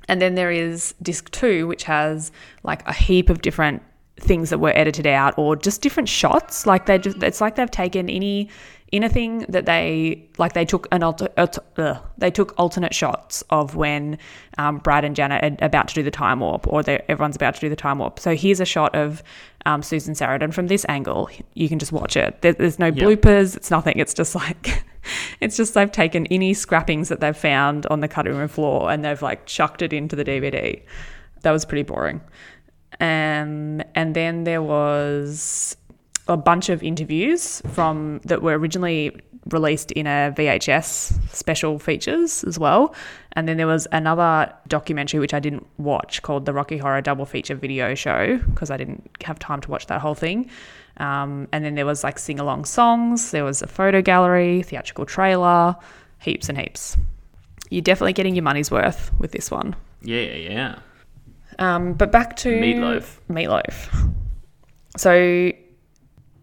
[0.07, 2.31] And then there is disc two, which has
[2.63, 3.81] like a heap of different
[4.17, 6.65] things that were edited out or just different shots.
[6.65, 8.49] Like they just, it's like they've taken any
[8.95, 14.17] anything that they like they took an alter, uh, they took alternate shots of when
[14.57, 17.59] um, Brad and Janet are about to do the time warp or everyone's about to
[17.59, 18.19] do the time warp.
[18.19, 19.23] So here's a shot of
[19.65, 21.29] um, Susan Sarandon from this angle.
[21.53, 22.41] You can just watch it.
[22.41, 23.55] There, there's no bloopers.
[23.55, 23.97] It's nothing.
[23.97, 24.83] It's just like
[25.41, 29.03] it's just they've taken any scrappings that they've found on the cutting room floor and
[29.03, 30.81] they've like chucked it into the DVD.
[31.41, 32.21] That was pretty boring.
[32.99, 35.75] Um, and then there was
[36.27, 39.15] a bunch of interviews from that were originally
[39.51, 42.95] released in a VHS special features as well.
[43.33, 47.25] And then there was another documentary which I didn't watch called the Rocky Horror Double
[47.25, 50.49] Feature Video Show because I didn't have time to watch that whole thing.
[50.97, 55.05] Um, and then there was like sing along songs, there was a photo gallery, theatrical
[55.05, 55.75] trailer,
[56.19, 56.97] heaps and heaps.
[57.69, 59.75] You're definitely getting your money's worth with this one.
[60.01, 60.79] Yeah, yeah.
[61.59, 63.19] Um, but back to Meat Loaf.
[63.29, 64.13] Meatloaf.
[64.97, 65.51] So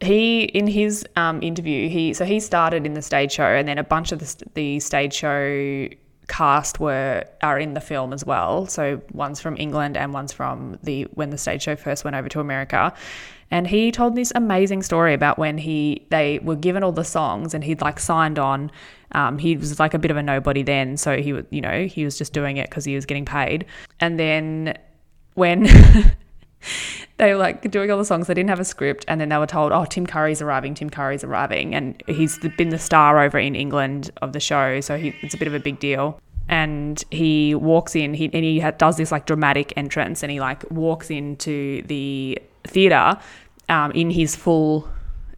[0.03, 3.79] he in his um, interview he so he started in the stage show and then
[3.79, 5.89] a bunch of the, the stage show
[6.29, 8.67] cast were are in the film as well.
[8.67, 12.29] So one's from england and one's from the when the stage show first went over
[12.29, 12.93] to america.
[13.51, 17.55] And he told this amazing story about when he they were given all the songs
[17.55, 18.71] and he'd like signed on.
[19.15, 21.85] Um, he was like a bit of a nobody then so he was you know
[21.85, 23.67] he was just doing it because he was getting paid.
[24.01, 24.79] And then
[25.35, 25.67] when
[27.19, 28.27] they were like doing all the songs.
[28.27, 30.75] They didn't have a script, and then they were told, "Oh, Tim Curry's arriving.
[30.75, 34.97] Tim Curry's arriving," and he's been the star over in England of the show, so
[34.97, 36.21] he, it's a bit of a big deal.
[36.49, 40.69] And he walks in, he, and he does this like dramatic entrance, and he like
[40.71, 43.19] walks into the theater
[43.69, 44.89] um, in his full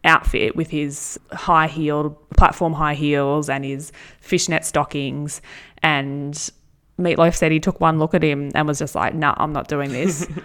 [0.03, 5.41] outfit with his high heeled platform high heels and his fishnet stockings
[5.81, 6.51] and
[6.97, 9.51] Meat Loaf said he took one look at him and was just like, "Nah, I'm
[9.51, 10.27] not doing this."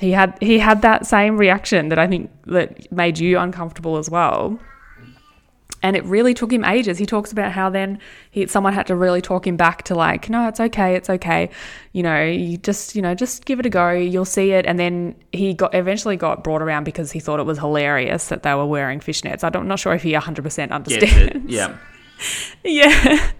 [0.00, 4.08] he had he had that same reaction that I think that made you uncomfortable as
[4.08, 4.58] well.
[5.80, 6.98] And it really took him ages.
[6.98, 8.00] He talks about how then
[8.32, 11.50] he someone had to really talk him back to like, no, it's okay, it's okay.
[11.92, 13.90] You know, you just you know just give it a go.
[13.92, 14.66] You'll see it.
[14.66, 18.42] And then he got eventually got brought around because he thought it was hilarious that
[18.42, 19.42] they were wearing fishnets.
[19.44, 21.52] I'm not sure if he 100 percent understands.
[21.52, 21.76] Yeah.
[22.64, 23.30] yeah.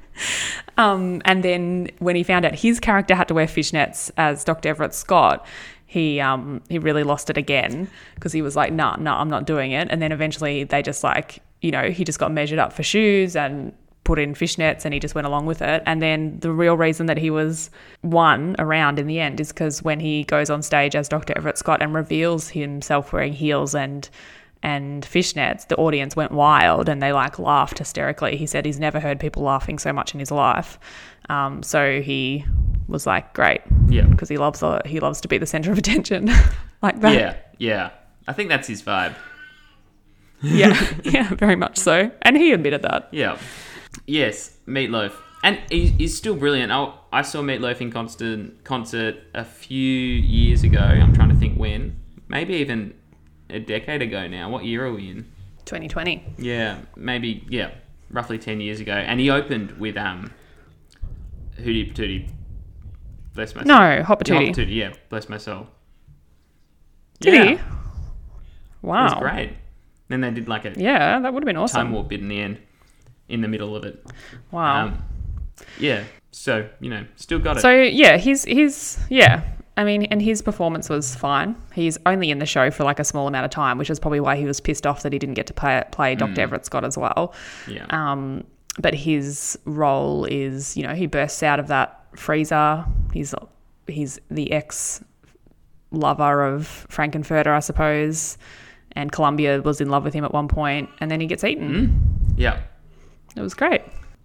[0.77, 4.68] Um, and then when he found out his character had to wear fishnets as Dr.
[4.68, 5.44] Everett Scott,
[5.88, 9.46] he um he really lost it again because he was like, nah, nah, I'm not
[9.46, 9.88] doing it.
[9.90, 13.35] And then eventually they just like, you know, he just got measured up for shoes
[13.35, 13.72] and
[14.05, 15.83] put in fishnets and he just went along with it.
[15.87, 17.70] And then the real reason that he was
[18.03, 21.33] won around in the end is because when he goes on stage as Dr.
[21.37, 24.09] Everett Scott and reveals himself wearing heels and
[24.62, 28.37] and fishnets, the audience went wild and they like laughed hysterically.
[28.37, 30.79] He said he's never heard people laughing so much in his life.
[31.31, 32.44] Um, so he
[32.88, 34.07] was like, great, Yeah.
[34.07, 36.31] because he loves uh, he loves to be the center of attention,
[36.83, 37.14] like that.
[37.14, 37.37] Yeah.
[37.59, 37.90] Yeah.
[38.27, 39.14] I think that's his vibe.
[40.42, 42.11] yeah, yeah, very much so.
[42.22, 43.09] And he admitted that.
[43.12, 43.38] Yeah.
[44.07, 45.22] Yes, Meat Loaf.
[45.42, 46.70] And he, he's still brilliant.
[46.72, 50.81] I, I saw Meat Loaf in concert, concert a few years ago.
[50.81, 51.98] I'm trying to think when.
[52.29, 52.94] Maybe even
[53.48, 54.51] a decade ago now.
[54.51, 55.24] What year are we in?
[55.64, 56.35] 2020.
[56.38, 57.70] Yeah, maybe, yeah,
[58.11, 58.92] roughly 10 years ago.
[58.92, 60.33] And he opened with um,
[61.61, 62.29] Hootie Patootie.
[63.38, 63.68] Bless my soul.
[63.68, 65.68] No, Hot Yeah, Patootie, yeah, bless my soul.
[67.20, 67.53] Did yeah, he?
[67.53, 67.61] It
[68.83, 69.05] Wow.
[69.05, 69.53] was great.
[70.09, 71.83] Then they did like a Yeah, that would have been awesome.
[71.87, 72.59] time warp bit in the end,
[73.29, 74.05] in the middle of it.
[74.51, 74.87] Wow.
[74.87, 75.05] Um,
[75.79, 77.61] yeah, so, you know, still got it.
[77.61, 79.44] So yeah, his his yeah.
[79.77, 81.55] I mean, and his performance was fine.
[81.72, 84.18] He's only in the show for like a small amount of time, which is probably
[84.18, 86.40] why he was pissed off that he didn't get to play, play Dr.
[86.40, 87.33] Everett Scott as well.
[87.68, 87.87] yeah.
[87.90, 88.42] Um,
[88.78, 92.84] but his role is, you know, he bursts out of that freezer.
[93.12, 93.34] He's
[93.86, 95.02] he's the ex
[95.90, 98.37] lover of Frank-N-Furter, I suppose,
[98.92, 101.70] and Columbia was in love with him at one point, and then he gets eaten.
[101.88, 102.40] Mm-hmm.
[102.40, 102.60] yeah.
[103.37, 103.83] It was great.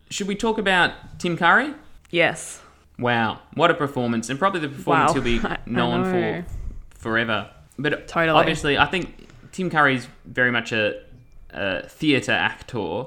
[0.10, 1.74] Should we talk about Tim Curry?
[2.10, 2.62] Yes.
[2.99, 5.22] Wow, what a performance, and probably the performance Wow.
[5.22, 6.43] he'll be known know.
[6.91, 7.49] for forever.
[7.80, 8.38] But Totally.
[8.38, 11.01] obviously, I think Tim Curry's very much a,
[11.51, 13.06] a theatre actor,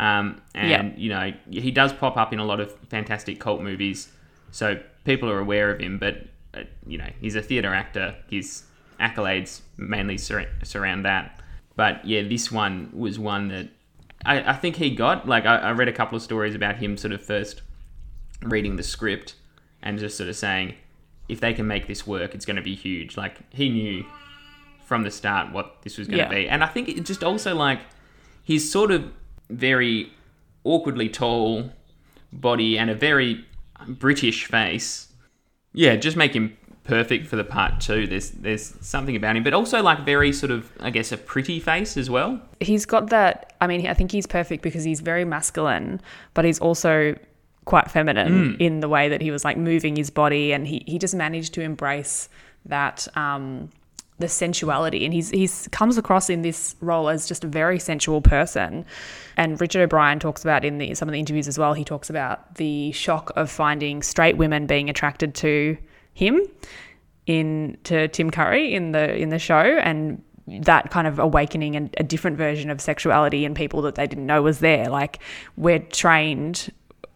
[0.00, 0.90] um, and Yeah.
[0.96, 4.10] you know he does pop up in a lot of fantastic cult movies,
[4.50, 5.98] so people are aware of him.
[5.98, 8.14] But uh, you know he's a theatre actor.
[8.28, 8.64] His
[9.00, 11.40] accolades mainly sur- surround that.
[11.76, 13.68] But yeah, this one was one that
[14.24, 15.28] I, I think he got.
[15.28, 17.62] Like I, I read a couple of stories about him sort of first
[18.42, 19.34] reading the script
[19.82, 20.74] and just sort of saying,
[21.28, 23.16] if they can make this work, it's going to be huge.
[23.16, 24.04] Like he knew
[24.84, 26.28] from the start what this was going Yeah.
[26.28, 27.80] to be, and I think it just also like
[28.44, 29.10] he's sort of
[29.50, 30.12] very
[30.64, 31.70] awkwardly tall
[32.32, 33.44] body and a very
[33.86, 35.08] British face.
[35.72, 38.06] Yeah, just make him perfect for the part too.
[38.06, 41.60] There's there's something about him, but also like very sort of I guess a pretty
[41.60, 42.40] face as well.
[42.60, 46.00] he's got that i mean i think he's perfect because he's very masculine
[46.34, 47.14] but he's also
[47.66, 50.98] quite feminine in the way that he was like moving his body and he, he
[50.98, 52.28] just managed to embrace
[52.66, 53.68] that um
[54.18, 55.04] the sensuality.
[55.04, 58.84] And he's he's comes across in this role as just a very sensual person.
[59.36, 62.10] And Richard O'Brien talks about in the some of the interviews as well he talks
[62.10, 65.76] about the shock of finding straight women being attracted to
[66.12, 66.42] him
[67.26, 69.62] in to Tim Curry in the in the show.
[69.62, 74.06] And that kind of awakening and a different version of sexuality in people that they
[74.06, 74.88] didn't know was there.
[74.88, 75.20] Like
[75.56, 76.70] we're trained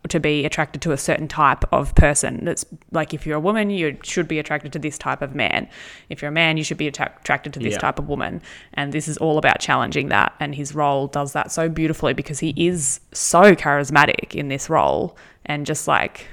[0.09, 3.69] to be attracted to a certain type of person that's like if you're a woman
[3.69, 5.69] you should be attracted to this type of man
[6.09, 7.79] if you're a man you should be atta- attracted to this Yeah.
[7.79, 8.41] type of woman
[8.75, 12.39] and this is all about challenging that and his role does that so beautifully because
[12.39, 16.27] he is so charismatic in this role and just like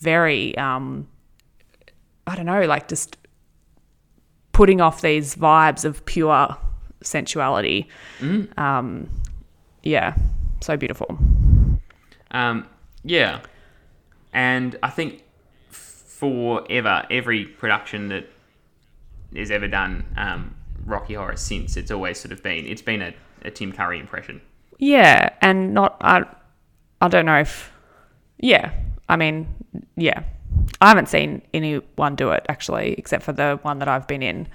[0.00, 1.06] very um
[2.26, 3.16] I don't know, like just
[4.52, 6.56] putting off these vibes of pure
[7.02, 7.86] sensuality.
[8.56, 9.10] Um,
[9.82, 10.16] yeah,
[10.62, 11.18] so beautiful.
[12.30, 12.66] Um,
[13.04, 13.40] yeah,
[14.32, 15.22] and I think
[15.70, 18.30] forever every production that
[19.32, 23.14] is ever done um, Rocky Horror since it's always sort of been it's been a,
[23.44, 24.40] a Tim Curry impression.
[24.78, 26.24] Yeah, and not I,
[27.00, 27.70] I don't know if,
[28.38, 28.72] yeah,
[29.08, 29.46] I mean,
[29.96, 30.24] yeah,
[30.80, 34.48] I haven't seen anyone do it actually, except for the one that I've been in,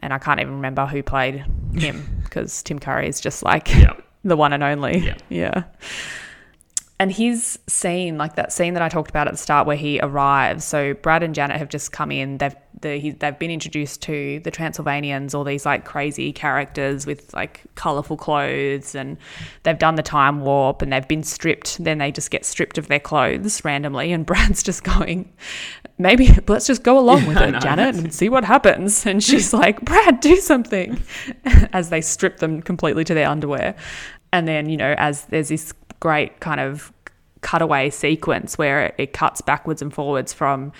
[0.00, 3.94] and I can't even remember who played him because Tim Curry is just like Yeah.
[4.24, 4.98] the one and only.
[4.98, 5.16] Yeah.
[5.28, 5.62] yeah.
[7.02, 9.98] And his scene, like that scene that I talked about at the start, where he
[9.98, 10.64] arrives.
[10.64, 12.38] So Brad and Janet have just come in.
[12.38, 17.34] They've the, he, they've been introduced to the Transylvanians, all these like crazy characters with
[17.34, 19.16] like colorful clothes, and
[19.64, 21.82] they've done the time warp and they've been stripped.
[21.82, 25.32] Then they just get stripped of their clothes randomly, and Brad's just going,
[25.98, 29.04] maybe let's just go along with it, know, Janet, and see what happens.
[29.06, 31.02] And she's like, Brad, do something,
[31.72, 33.74] as they strip them completely to their underwear.
[34.32, 35.72] And then you know, as there's this
[36.02, 36.92] great kind of
[37.42, 40.72] cutaway sequence where it, cuts backwards and forwards from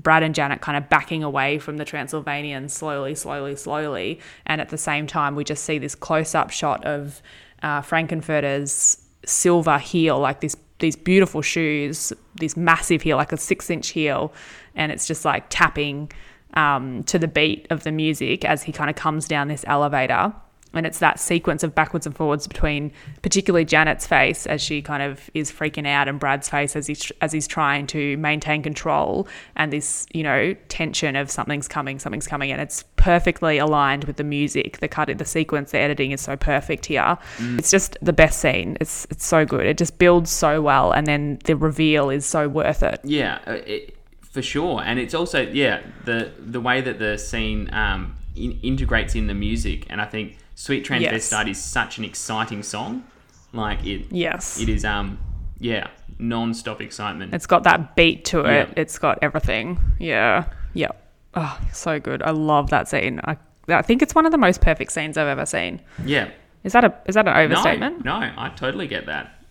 [0.00, 4.20] Brad and Janet kind of backing away from the Transylvanians slowly, slowly, slowly.
[4.46, 7.20] And at the same time, we just see this close up shot of
[7.60, 13.68] uh, Frank-N-Furter's silver heel, like this these beautiful shoes, this massive heel, like a six
[13.68, 14.32] inch heel.
[14.76, 16.12] And it's just like tapping
[16.54, 20.32] um, to the beat of the music as he kind of comes down this elevator
[20.74, 22.92] and it's that sequence of backwards and forwards between
[23.22, 27.10] particularly Janet's face as she kind of is freaking out and Brad's face as he's
[27.20, 32.26] as he's trying to maintain control and this you know tension of something's coming something's
[32.26, 32.52] coming.
[32.52, 34.78] And it's perfectly aligned with the music.
[34.78, 37.16] The cut the sequence the editing is so perfect here.
[37.58, 38.76] It's just the best scene.
[38.80, 39.66] It's it's so good.
[39.66, 43.00] It just builds so well and then the reveal is so worth it.
[43.04, 47.70] Yeah, uh, it, for sure, and it's also yeah the the way that the scene
[47.72, 52.62] um, in, integrates in the music, and I think "Sweet Transvestite" is such an exciting
[52.64, 53.04] song.
[53.52, 55.18] Like it, yes it is um
[55.58, 55.86] yeah
[56.18, 57.32] non-stop excitement.
[57.32, 58.68] It's got that beat to it.
[58.68, 58.74] Yeah.
[58.76, 59.78] It's got everything.
[60.00, 60.46] Yeah.
[60.74, 61.00] Yep.
[61.34, 62.22] Oh, so good.
[62.22, 63.20] I love that scene.
[63.22, 63.36] I,
[63.68, 65.80] I think it's one of the most perfect scenes I've ever seen.
[66.04, 66.30] yeah,
[66.64, 68.04] Is that a is that an overstatement?
[68.04, 69.44] No, no, I totally get that.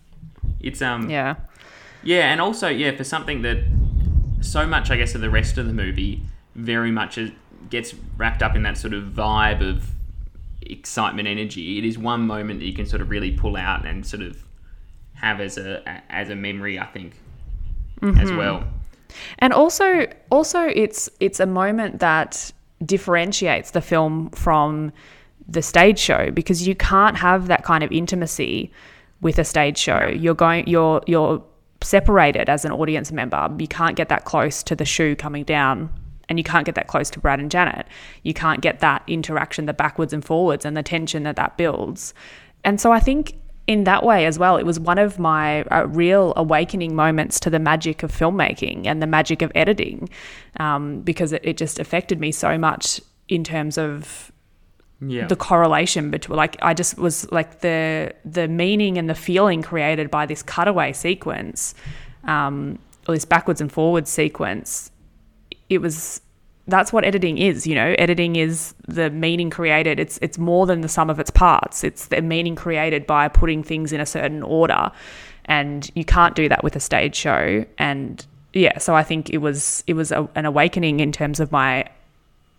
[0.59, 1.35] It's um Yeah.
[2.03, 3.59] Yeah, and also yeah, for something that
[4.41, 6.23] so much I guess of the rest of the movie
[6.55, 7.17] very much
[7.69, 9.89] gets wrapped up in that sort of vibe of
[10.71, 11.77] excitement energy.
[11.77, 14.37] It is one moment that you can sort of really pull out and sort of
[15.15, 17.13] have as a as a memory, I think,
[18.01, 18.37] as mm-hmm.
[18.37, 18.63] well.
[19.39, 22.51] And also also it's it's a moment that
[22.85, 24.91] differentiates the film from
[25.47, 28.71] the stage show because you can't have that kind of intimacy
[29.21, 30.07] with a stage show.
[30.07, 31.43] You're going you're you're
[31.81, 33.49] separated as an audience member.
[33.57, 35.91] You can't get that close to the shoe coming down
[36.29, 37.87] and you can't get that close to Brad and Janet.
[38.23, 42.13] You can't get that interaction, the backwards and forwards and the tension that that builds.
[42.63, 43.35] And so I think
[43.67, 47.49] in that way as well, it was one of my uh, real awakening moments to
[47.49, 50.09] the magic of filmmaking and the magic of editing
[50.59, 54.31] um, because it, it just affected me so much in terms of
[55.01, 55.27] Yeah.
[55.27, 60.09] the correlation between like I just was like the the meaning and the feeling created
[60.09, 61.75] by this cutaway sequence
[62.23, 64.91] um or this backwards and forwards sequence
[65.69, 66.21] it was
[66.67, 67.95] that's what editing is, you know.
[67.97, 69.99] Editing is the meaning created.
[69.99, 71.83] It's it's more than the sum of its parts.
[71.83, 74.91] It's the meaning created by putting things in a certain order.
[75.45, 77.65] And you can't do that with a stage show.
[77.77, 81.51] And yeah, so I think it was it was a, an awakening in terms of
[81.51, 81.85] my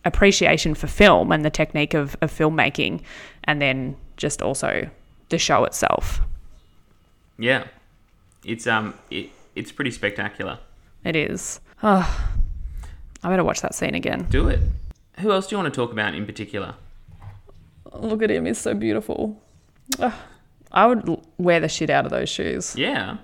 [0.04, 3.02] appreciation for film and the technique of, of filmmaking
[3.44, 4.88] and then just also
[5.28, 6.20] the show itself.
[7.38, 7.64] Yeah,
[8.44, 10.58] it's um, it, it's pretty spectacular.
[11.04, 11.60] It is.
[11.82, 12.32] Oh,
[13.22, 14.26] I better watch that scene again.
[14.30, 14.60] Do it.
[15.20, 16.74] Who else do you want to talk about in particular?
[17.92, 19.42] Look at him, he's so beautiful.
[19.98, 20.12] Ugh.
[20.70, 22.76] I would wear the shit out of those shoes.
[22.76, 23.16] Yeah,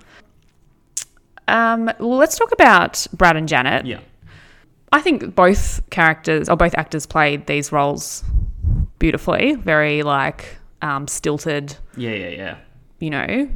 [1.47, 3.85] Um, well, let's talk about Brad and Janet.
[3.85, 3.99] yeah,
[4.91, 8.23] I think both characters or both actors played these roles
[8.97, 9.53] beautifully.
[9.53, 12.57] Very like um, stilted, yeah, yeah, yeah.
[12.99, 13.49] you know.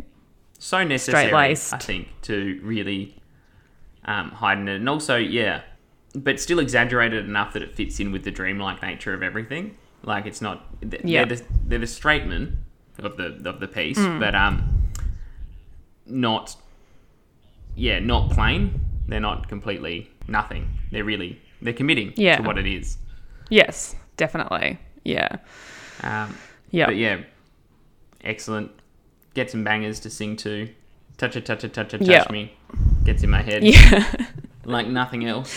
[0.59, 1.33] So necessary.
[1.33, 3.15] I think, to really
[4.05, 5.61] um, heighten it, and also, yeah,
[6.15, 9.77] but still exaggerated enough that it fits in with the dreamlike nature of everything.
[10.03, 11.25] Like it's not, th- Yeah.
[11.25, 12.57] they're, the, they're the straight men
[12.99, 14.19] of the of the piece, Mm.
[14.19, 14.83] but um,
[16.05, 16.55] not,
[17.75, 18.81] yeah, not plain.
[19.07, 20.67] They're not completely nothing.
[20.91, 22.37] They're really they're committing Yeah.
[22.37, 22.97] to what it is.
[23.49, 24.79] Yes, definitely.
[25.03, 25.37] Yeah.
[26.03, 26.35] Um,
[26.71, 26.85] Yeah.
[26.85, 27.21] But yeah,
[28.23, 28.71] excellent.
[29.33, 30.69] Get some bangers to sing to.
[31.17, 32.25] Touch it, touch it, touch it, touch Yeah.
[32.31, 32.53] me.
[33.03, 34.05] Gets in my head Yeah.
[34.65, 35.51] like nothing else.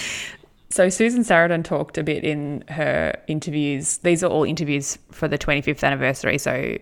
[0.73, 3.99] So Susan Sarandon talked a bit in her interviews.
[3.99, 6.79] These are all interviews for the 25th anniversary, so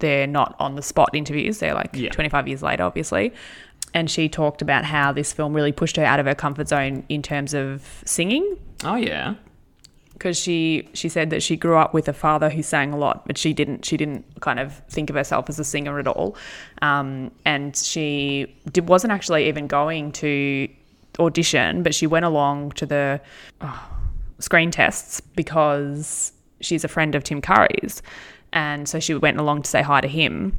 [0.00, 1.58] they're not on the spot interviews.
[1.58, 2.10] They're like Yeah.
[2.10, 3.32] 25 years later, obviously.
[3.94, 7.04] And she talked about how this film really pushed her out of her comfort zone
[7.08, 9.36] in terms of singing, Oh yeah.
[10.12, 13.26] because she she said that she grew up with a father who sang a lot,
[13.26, 16.36] but she didn't she didn't kind of think of herself as a singer at all,
[16.82, 20.68] um, and she did, wasn't actually even going to
[21.18, 23.20] audition, but she went along to the
[23.60, 23.88] oh,
[24.38, 28.02] screen tests because she's a friend of Tim Curry's,
[28.52, 30.56] and so she went along to say hi to him.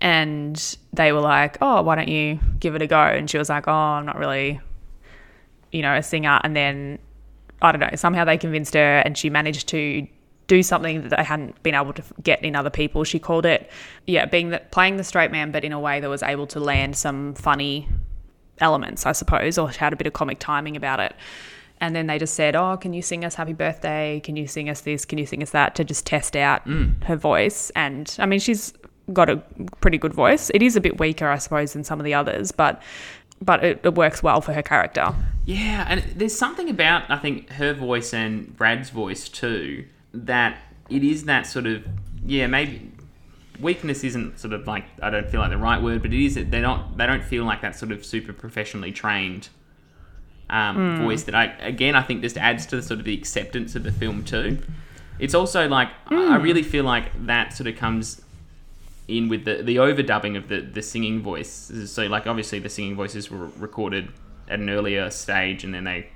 [0.00, 3.48] And they were like, "Oh, why don't you give it a go?" And she was
[3.48, 4.60] like, "Oh, I'm not really,
[5.72, 6.98] you know, a singer." And then
[7.64, 10.06] I don't know, somehow they convinced her and she managed to
[10.46, 13.04] do something that they hadn't been able to get in other people.
[13.04, 13.70] She called it,
[14.06, 16.60] yeah, being the, playing the straight man, but in a way that was able to
[16.60, 17.88] land some funny
[18.60, 21.14] elements, I suppose, or had a bit of comic timing about it.
[21.80, 24.20] And then they just said, Oh, can you sing us happy birthday?
[24.24, 25.04] Can you sing us this?
[25.04, 25.74] Can you sing us that?
[25.74, 27.02] To just test out mm.
[27.04, 27.70] her voice.
[27.74, 28.72] And I mean, she's
[29.12, 29.36] got a
[29.80, 30.50] pretty good voice.
[30.54, 32.82] It is a bit weaker, I suppose, than some of the others, but
[33.42, 35.14] but it, it works well for her character.
[35.44, 41.02] Yeah, and there's something about I think her voice and Brad's voice too that it
[41.02, 41.84] is that sort of
[42.24, 42.92] yeah maybe
[43.60, 46.34] weakness isn't sort of like I don't feel like the right word, but it is
[46.34, 49.48] that they're not they don't feel like that sort of super professionally trained
[50.50, 53.74] um, voice that I again I think just adds to the sort of the acceptance
[53.74, 54.58] of the film too.
[55.18, 58.20] It's also like I I really feel like that sort of comes
[59.08, 61.72] in with the the overdubbing of the the singing voice.
[61.86, 64.08] So like obviously the singing voices were recorded
[64.48, 66.08] at an earlier stage, and then they,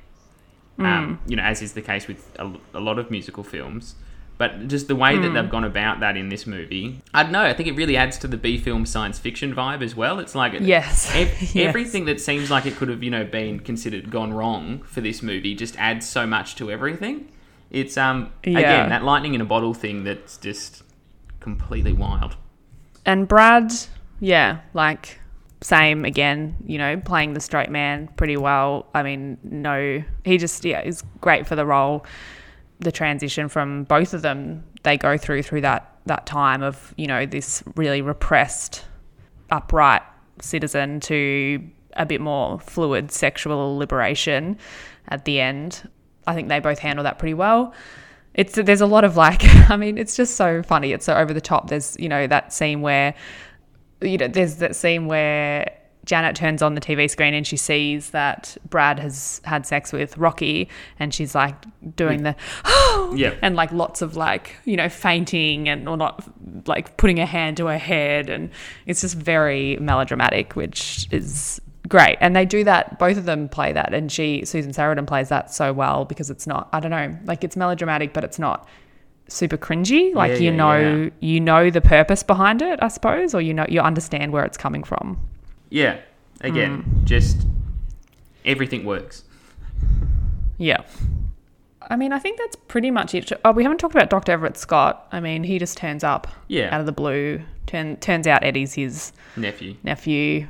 [0.78, 3.94] um, you know, as is the case with a, a lot of musical films.
[4.38, 7.42] But just the way that they've gone about that in this movie, I don't know.
[7.42, 10.20] I think it really adds to the B film science fiction vibe as well.
[10.20, 11.10] It's like Yes.
[11.12, 11.56] ev- Yes.
[11.56, 15.22] everything that seems like it could have you know been considered gone wrong for this
[15.24, 17.28] movie just adds so much to everything.
[17.72, 18.58] It's um Yeah.
[18.60, 20.84] again that lightning in a bottle thing that's just
[21.40, 22.36] completely wild.
[23.04, 23.72] And Brad,
[24.20, 25.18] yeah, like
[25.60, 28.86] same again, you know, playing the straight man pretty well.
[28.94, 32.06] I mean, no, he just yeah is great for the role.
[32.80, 37.06] The transition from both of them they go through through that that time of you
[37.06, 38.84] know this really repressed,
[39.50, 40.02] upright
[40.40, 41.62] citizen to
[41.94, 44.56] a bit more fluid sexual liberation
[45.08, 45.88] at the end.
[46.26, 47.74] I think they both handle that pretty well.
[48.34, 50.92] It's there's a lot of like i mean it's just so funny.
[50.92, 51.68] It's so over the top.
[51.68, 53.14] There's you know that scene where
[54.00, 55.77] you know there's that scene where
[56.08, 60.16] janet turns on the tv screen and she sees that brad has had sex with
[60.16, 60.66] rocky
[60.98, 61.54] and she's like
[61.94, 62.34] doing the
[63.14, 63.34] Yeah.
[63.42, 66.24] and like lots of like you know fainting and or not
[66.66, 68.48] like putting her hand to her head and
[68.86, 73.70] it's just very melodramatic which is great and they do that both of them play
[73.72, 77.14] that and she susan sarandon plays that so well because it's not i don't know
[77.26, 78.66] like it's melodramatic but it's not
[79.28, 81.10] super cringy like Yeah, you yeah, know yeah.
[81.20, 84.56] you know the purpose behind it i suppose or you know you understand where it's
[84.56, 85.18] coming from
[85.70, 85.98] Yeah.
[86.40, 87.04] Again, Mm.
[87.04, 87.46] just
[88.44, 89.24] everything works.
[90.56, 90.82] yeah
[91.90, 94.56] i mean i think that's pretty much it oh we haven't talked about dr everett
[94.56, 96.74] scott i mean he just turns up Yeah.
[96.74, 99.76] out of the blue Turn, turns out eddie's his Nephew.
[99.82, 100.46] nephew.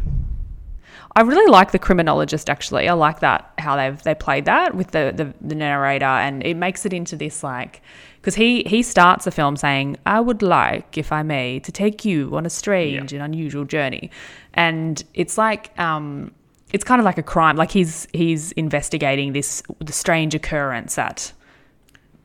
[1.17, 2.49] I really like the criminologist.
[2.49, 6.47] Actually, I like that how they've they played that with the the, the narrator, and
[6.47, 7.83] it makes it into this like
[8.21, 12.05] because he he starts the film saying, "I would like, if I may, to take
[12.05, 14.13] you on a strange and unusual journey,"
[14.59, 16.33] and it's like um,
[16.73, 17.57] it's kind of like a crime.
[17.57, 21.33] Like he's he's investigating this the strange occurrence at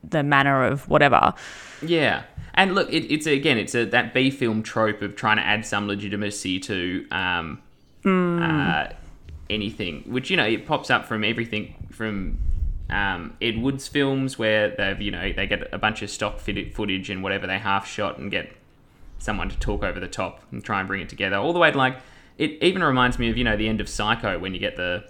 [0.03, 1.33] the manor of whatever.
[1.83, 2.23] Yeah,
[2.55, 5.63] and look, it, it's again, it's a that B film trope of trying to add
[5.65, 7.61] some legitimacy to um,
[8.03, 8.87] uh,
[9.51, 12.39] anything, which you know it pops up from everything from
[12.89, 16.73] um, Ed Wood's films where they've you know they get a bunch of stock fit-
[16.73, 18.51] footage and whatever they half shot and get
[19.19, 21.69] someone to talk over the top and try and bring it together, all the way
[21.69, 21.97] to like
[22.37, 25.03] it even reminds me of you know the end of Psycho when you get the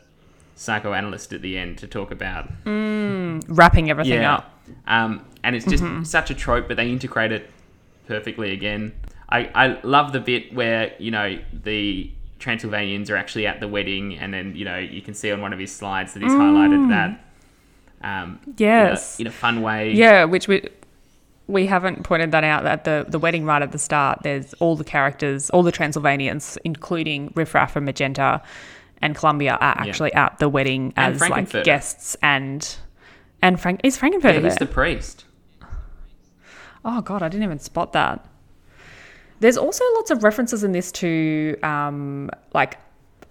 [0.55, 4.51] psychoanalyst at the end to talk about Wrapping everything up.
[4.87, 7.49] um, and it's just such a trope, but they integrate it
[8.07, 8.93] perfectly again.
[9.29, 14.17] I, I love the bit where, you know, the Transylvanians are actually at the wedding,
[14.17, 16.89] and then, you know, you can see on one of his slides that he's highlighted
[16.89, 17.19] that.
[18.07, 19.19] Um, in a- Yes.
[19.19, 19.93] In a, fun way.
[19.93, 20.69] Yeah, which we
[21.47, 24.19] we haven't pointed that out at the the wedding right at the start.
[24.23, 28.41] There's all the characters, all the Transylvanians, including Riff Raff and Magenta
[29.01, 32.75] and Columbia, are actually at the wedding And as like guests and
[33.41, 34.67] and Frank is Frank-N-Furter Yeah, he's there.
[34.67, 35.25] the priest.
[36.85, 38.25] Oh god, I didn't even spot that.
[39.39, 42.77] There's also lots of references in this to um, like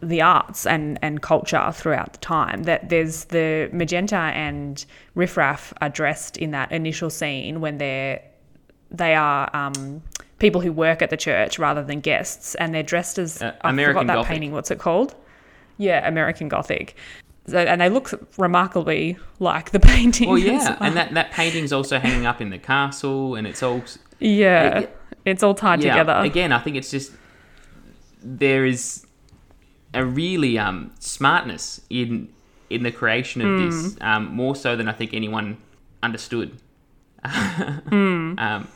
[0.03, 2.64] the arts and, and culture throughout the time.
[2.64, 4.84] That there's the magenta and
[5.14, 8.20] Riff Raff are dressed in that initial scene when they're
[8.90, 10.03] they are um,
[10.38, 13.70] people who work at the church rather than guests, and they're dressed as Uh, I
[13.70, 14.28] American forgot that Gothic.
[14.30, 14.53] painting.
[14.53, 15.14] What's it called?
[15.78, 16.94] Yeah, American Gothic.
[17.46, 20.28] So, and they look remarkably like the painting.
[20.28, 20.76] Well, yeah, well.
[20.80, 23.82] and that, that painting's also hanging up in the castle, and it's all
[24.18, 24.86] yeah, Yeah.
[25.24, 26.12] it's all tied yeah, together.
[26.20, 27.12] Again, I think it's just
[28.22, 29.01] there is
[29.95, 32.28] a really um, smartness in
[32.70, 33.66] in the creation of Hmm.
[33.66, 35.59] this, um, more so than I think anyone
[36.03, 36.57] understood.
[37.24, 38.68] um,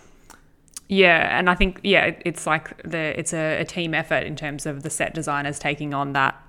[0.89, 4.67] Yeah, and I think yeah, it's like the it's a, a team effort in terms
[4.67, 6.41] of the set designers taking on that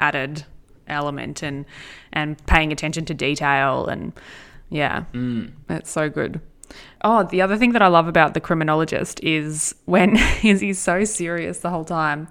[0.00, 0.44] added
[0.86, 1.66] element and
[2.12, 4.12] and paying attention to detail and
[4.70, 5.50] yeah, mm.
[5.68, 6.40] it's so good.
[7.06, 11.04] Oh, the other thing that I love about the criminologist is when is he's so
[11.04, 12.28] serious the whole time,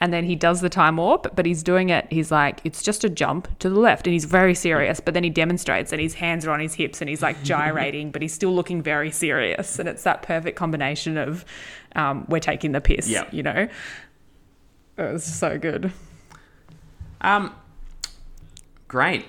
[0.00, 2.06] and then he does the time warp, but he's doing it.
[2.10, 4.98] He's like, it's just a jump to the left, and he's very serious.
[4.98, 8.10] But then he demonstrates, and his hands are on his hips, and he's like gyrating,
[8.10, 9.78] but he's still looking very serious.
[9.78, 11.44] And it's that perfect combination of
[11.94, 13.32] um, we're taking the piss, Yep.
[13.32, 13.68] you know.
[14.98, 15.92] It was so good.
[17.20, 17.54] um,
[18.88, 19.26] great.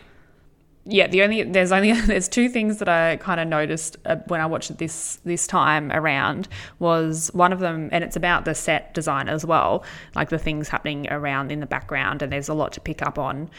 [0.89, 4.39] Yeah the only there's only there's two things that i kind of noticed uh, when
[4.39, 6.47] i watched it this this time around
[6.79, 9.83] was one of them and it's about the set design as well
[10.15, 13.19] like the things happening around in the background and there's a lot to pick up
[13.19, 13.49] on.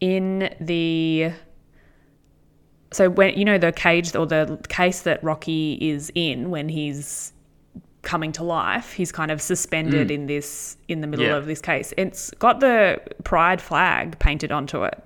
[0.00, 1.32] In the
[2.92, 7.32] so when you know the cage or the case that rocky is in when he's
[8.02, 11.36] coming to life he's kind of suspended in this in the middle Yeah.
[11.36, 11.92] of this case.
[11.96, 15.02] It's got the pride flag painted onto it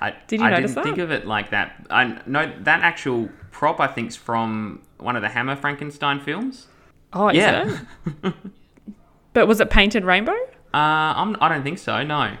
[0.00, 1.86] I, Did you I notice didn't think of it like that.
[1.90, 3.80] I know that actual prop.
[3.80, 6.66] I think's from one of the Hammer Frankenstein films.
[7.12, 7.78] Oh, is Yeah.
[9.32, 10.36] but was it painted rainbow?
[10.74, 10.76] Uh,
[11.16, 12.02] I'm, I don't think so.
[12.02, 12.36] No.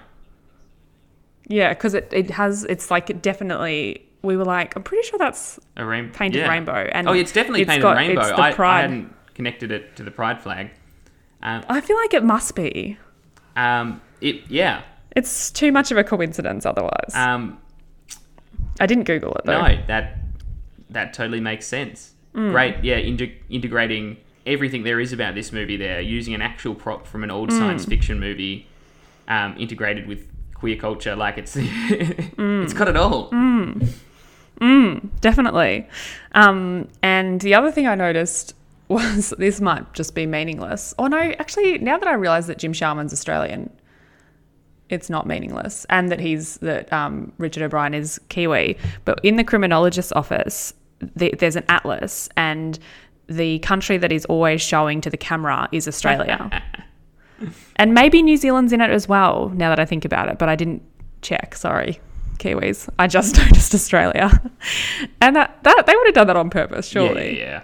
[1.48, 5.60] Yeah, because it, it has, it's like definitely, we were like, I'm pretty sure that's
[5.76, 6.48] A rain- painted yeah.
[6.48, 6.88] rainbow.
[6.92, 8.20] And oh, it's definitely it's painted got- rainbow.
[8.22, 8.48] It's the I,
[8.78, 10.70] I hadn't connected it to the pride flag.
[11.42, 12.98] Um, I feel like it must be.
[13.54, 14.82] um, it yeah.
[15.16, 17.10] It's too much of a coincidence otherwise.
[17.14, 17.58] Um,
[18.78, 19.60] I didn't Google it though.
[19.62, 20.18] no, that
[20.90, 22.12] that totally makes sense.
[22.34, 22.52] Mm.
[22.52, 23.00] Great, yeah.
[23.00, 27.30] Inte- integrating everything there is about this movie there, using an actual prop from an
[27.30, 27.58] old Mm.
[27.58, 28.66] science fiction movie,
[29.26, 31.16] um, integrated with queer culture.
[31.16, 32.62] Like it's Mm.
[32.62, 33.30] it's got it all.
[35.20, 35.88] Definitely.
[36.32, 38.54] Um, and the other thing I noticed
[38.88, 40.94] was this might just be meaningless.
[40.98, 43.70] Oh no, actually, now that I realise that Jim Sharman's Australian,
[44.88, 48.76] it's not meaningless, and that he's that um, Richard O'Brien is Kiwi.
[49.04, 52.78] But in the criminologist's office, the, there's an atlas, and
[53.26, 56.62] the country that is always showing to the camera is Australia,
[57.76, 59.50] and maybe New Zealand's in it as well.
[59.54, 60.82] Now that I think about it, but I didn't
[61.22, 61.54] check.
[61.54, 62.00] Sorry.
[62.38, 62.88] Kiwis.
[62.98, 64.30] I just noticed Australia.
[65.20, 67.38] And that, that they would have done that on purpose, surely.
[67.38, 67.62] yeah, yeah.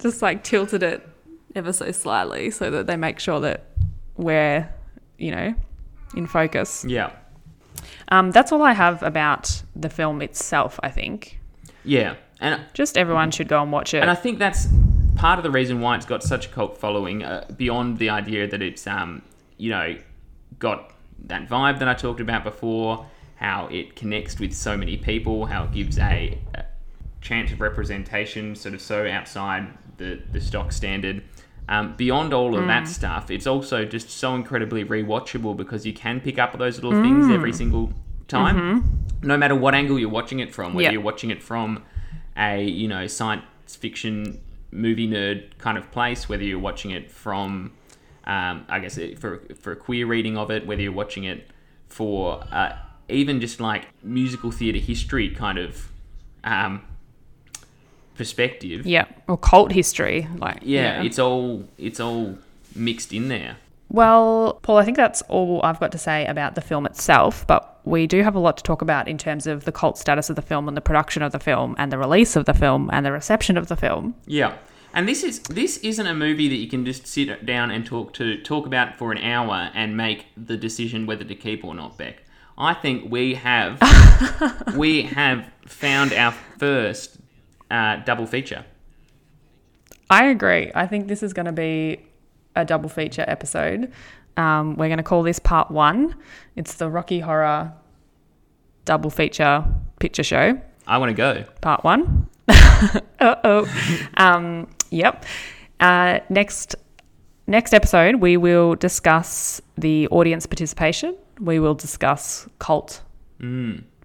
[0.00, 1.08] Just like tilted it
[1.54, 3.66] ever so slightly so that they make sure that
[4.16, 4.68] we're,
[5.18, 5.54] you know,
[6.16, 6.84] in focus.
[6.86, 7.10] Yeah.
[8.08, 11.40] Um, that's all I have about the film itself, I think.
[11.84, 12.16] Yeah.
[12.40, 14.02] And Just everyone should go and watch it.
[14.02, 14.68] and I think that's
[15.16, 18.48] part of the reason why it's got such a cult following uh, beyond the idea
[18.48, 19.22] that it's um
[19.58, 19.96] you know
[20.58, 20.92] got
[21.26, 23.06] that vibe that I talked about before,
[23.36, 26.64] how it connects with so many people, how it gives a, a
[27.20, 31.22] chance of representation, sort of so outside the, the stock standard.
[31.72, 36.20] Um, beyond all of that stuff, it's also just so incredibly rewatchable because you can
[36.20, 37.92] pick up those little things every single
[38.28, 40.74] time, no matter what angle you're watching it from.
[40.74, 40.92] Whether Yep.
[40.92, 41.82] you're watching it from
[42.36, 43.44] a you know science
[43.84, 44.38] fiction
[44.70, 47.72] movie nerd kind of place, whether you're watching it from,
[48.24, 51.48] um, I guess for for a queer reading of it, whether you're watching it
[51.88, 52.76] for uh,
[53.08, 55.88] even just like musical theatre history kind of
[56.44, 56.82] um,
[58.22, 58.86] perspective.
[58.86, 59.06] Yeah.
[59.26, 60.28] Or cult history.
[60.36, 62.38] Like Yeah, it's all it's all
[62.76, 63.56] mixed in there.
[63.88, 67.80] Well, Paul, I think that's all I've got to say about the film itself, but
[67.84, 70.36] we do have a lot to talk about in terms of the cult status of
[70.36, 73.04] the film and the production of the film and the release of the film and
[73.04, 74.14] the reception of the film.
[74.26, 74.56] Yeah.
[74.94, 78.12] And this is this isn't a movie that you can just sit down and talk
[78.14, 81.98] to talk about for an hour and make the decision whether to keep or not,
[81.98, 82.22] Beck.
[82.56, 83.80] I think we have
[84.76, 87.21] we have found our first
[87.72, 88.64] uh, double feature.
[90.10, 90.70] I agree.
[90.74, 91.98] I think this is going to be
[92.54, 93.90] a double feature episode.
[94.36, 96.14] Um, we're going to call this part one.
[96.54, 97.72] It's the Rocky Horror
[98.84, 99.64] double feature
[100.00, 100.60] picture show.
[100.86, 101.44] I want to go.
[101.60, 102.28] part one.
[102.48, 104.08] uh oh.
[104.16, 105.24] Um, yep.
[105.80, 106.74] Uh, next
[107.46, 111.16] next episode, we will discuss the audience participation.
[111.40, 113.02] We will discuss cult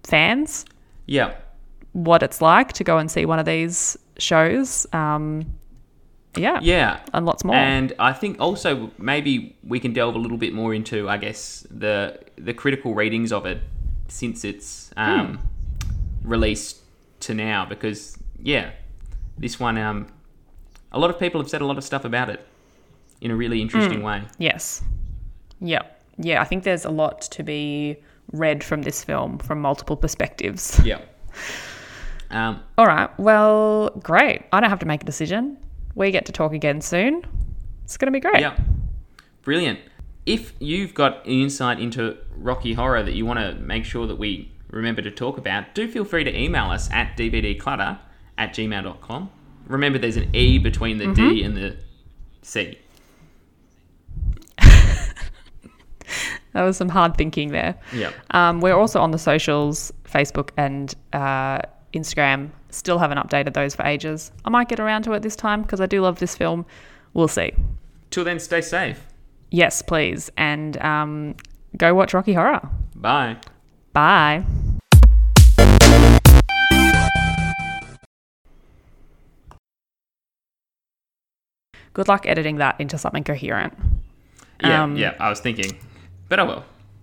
[0.04, 0.64] fans,
[1.06, 1.34] Yeah.
[1.92, 4.86] What it's like to go and see one of these shows.
[4.92, 5.46] Um,
[6.36, 7.00] yeah, Yeah.
[7.12, 7.56] and lots more.
[7.56, 11.66] And I think also maybe we can delve a little bit more into, I guess,
[11.70, 13.60] the the critical readings of it
[14.08, 15.38] since its um,
[16.22, 16.80] release
[17.20, 18.70] to now, because yeah,
[19.36, 20.06] this one, um,
[20.92, 22.46] a lot of people have said a lot of stuff about it
[23.20, 24.22] in a really interesting way.
[24.38, 24.82] yes.
[25.60, 25.94] Yep.
[26.18, 27.96] Yeah, I think there's a lot to be
[28.32, 30.80] read from this film from multiple perspectives.
[30.84, 31.00] Yeah.
[32.30, 33.10] Um, All right.
[33.18, 34.42] Well, great.
[34.52, 35.58] I don't have to make a decision.
[35.94, 37.24] We get to talk again soon.
[37.84, 38.40] It's going to be great.
[38.40, 38.56] Yeah.
[39.42, 39.80] Brilliant.
[40.26, 44.16] If you've got an insight into Rocky Horror that you want to make sure that
[44.16, 47.98] we remember to talk about, do feel free to email us at dvdclutter
[48.36, 49.30] at gmail.com.
[49.66, 51.76] Remember, there's an E between the D and the
[52.42, 52.78] C.
[56.52, 57.76] That was some hard thinking there.
[57.92, 58.14] Yep.
[58.30, 61.60] Um, we're also on the socials Facebook and uh,
[61.92, 62.50] Instagram.
[62.70, 64.30] Still haven't updated those for ages.
[64.44, 66.66] I might get around to it this time because I do love this film.
[67.14, 67.52] We'll see.
[68.10, 69.04] Till then, stay safe.
[69.50, 70.30] Yes, please.
[70.36, 71.34] And um,
[71.76, 72.68] go watch Rocky Horror.
[72.94, 73.36] Bye.
[73.92, 74.44] Bye.
[81.94, 83.74] Good luck editing that into something coherent.
[84.62, 85.78] Yeah, Um, yeah, I was thinking.
[86.28, 86.64] But oh well.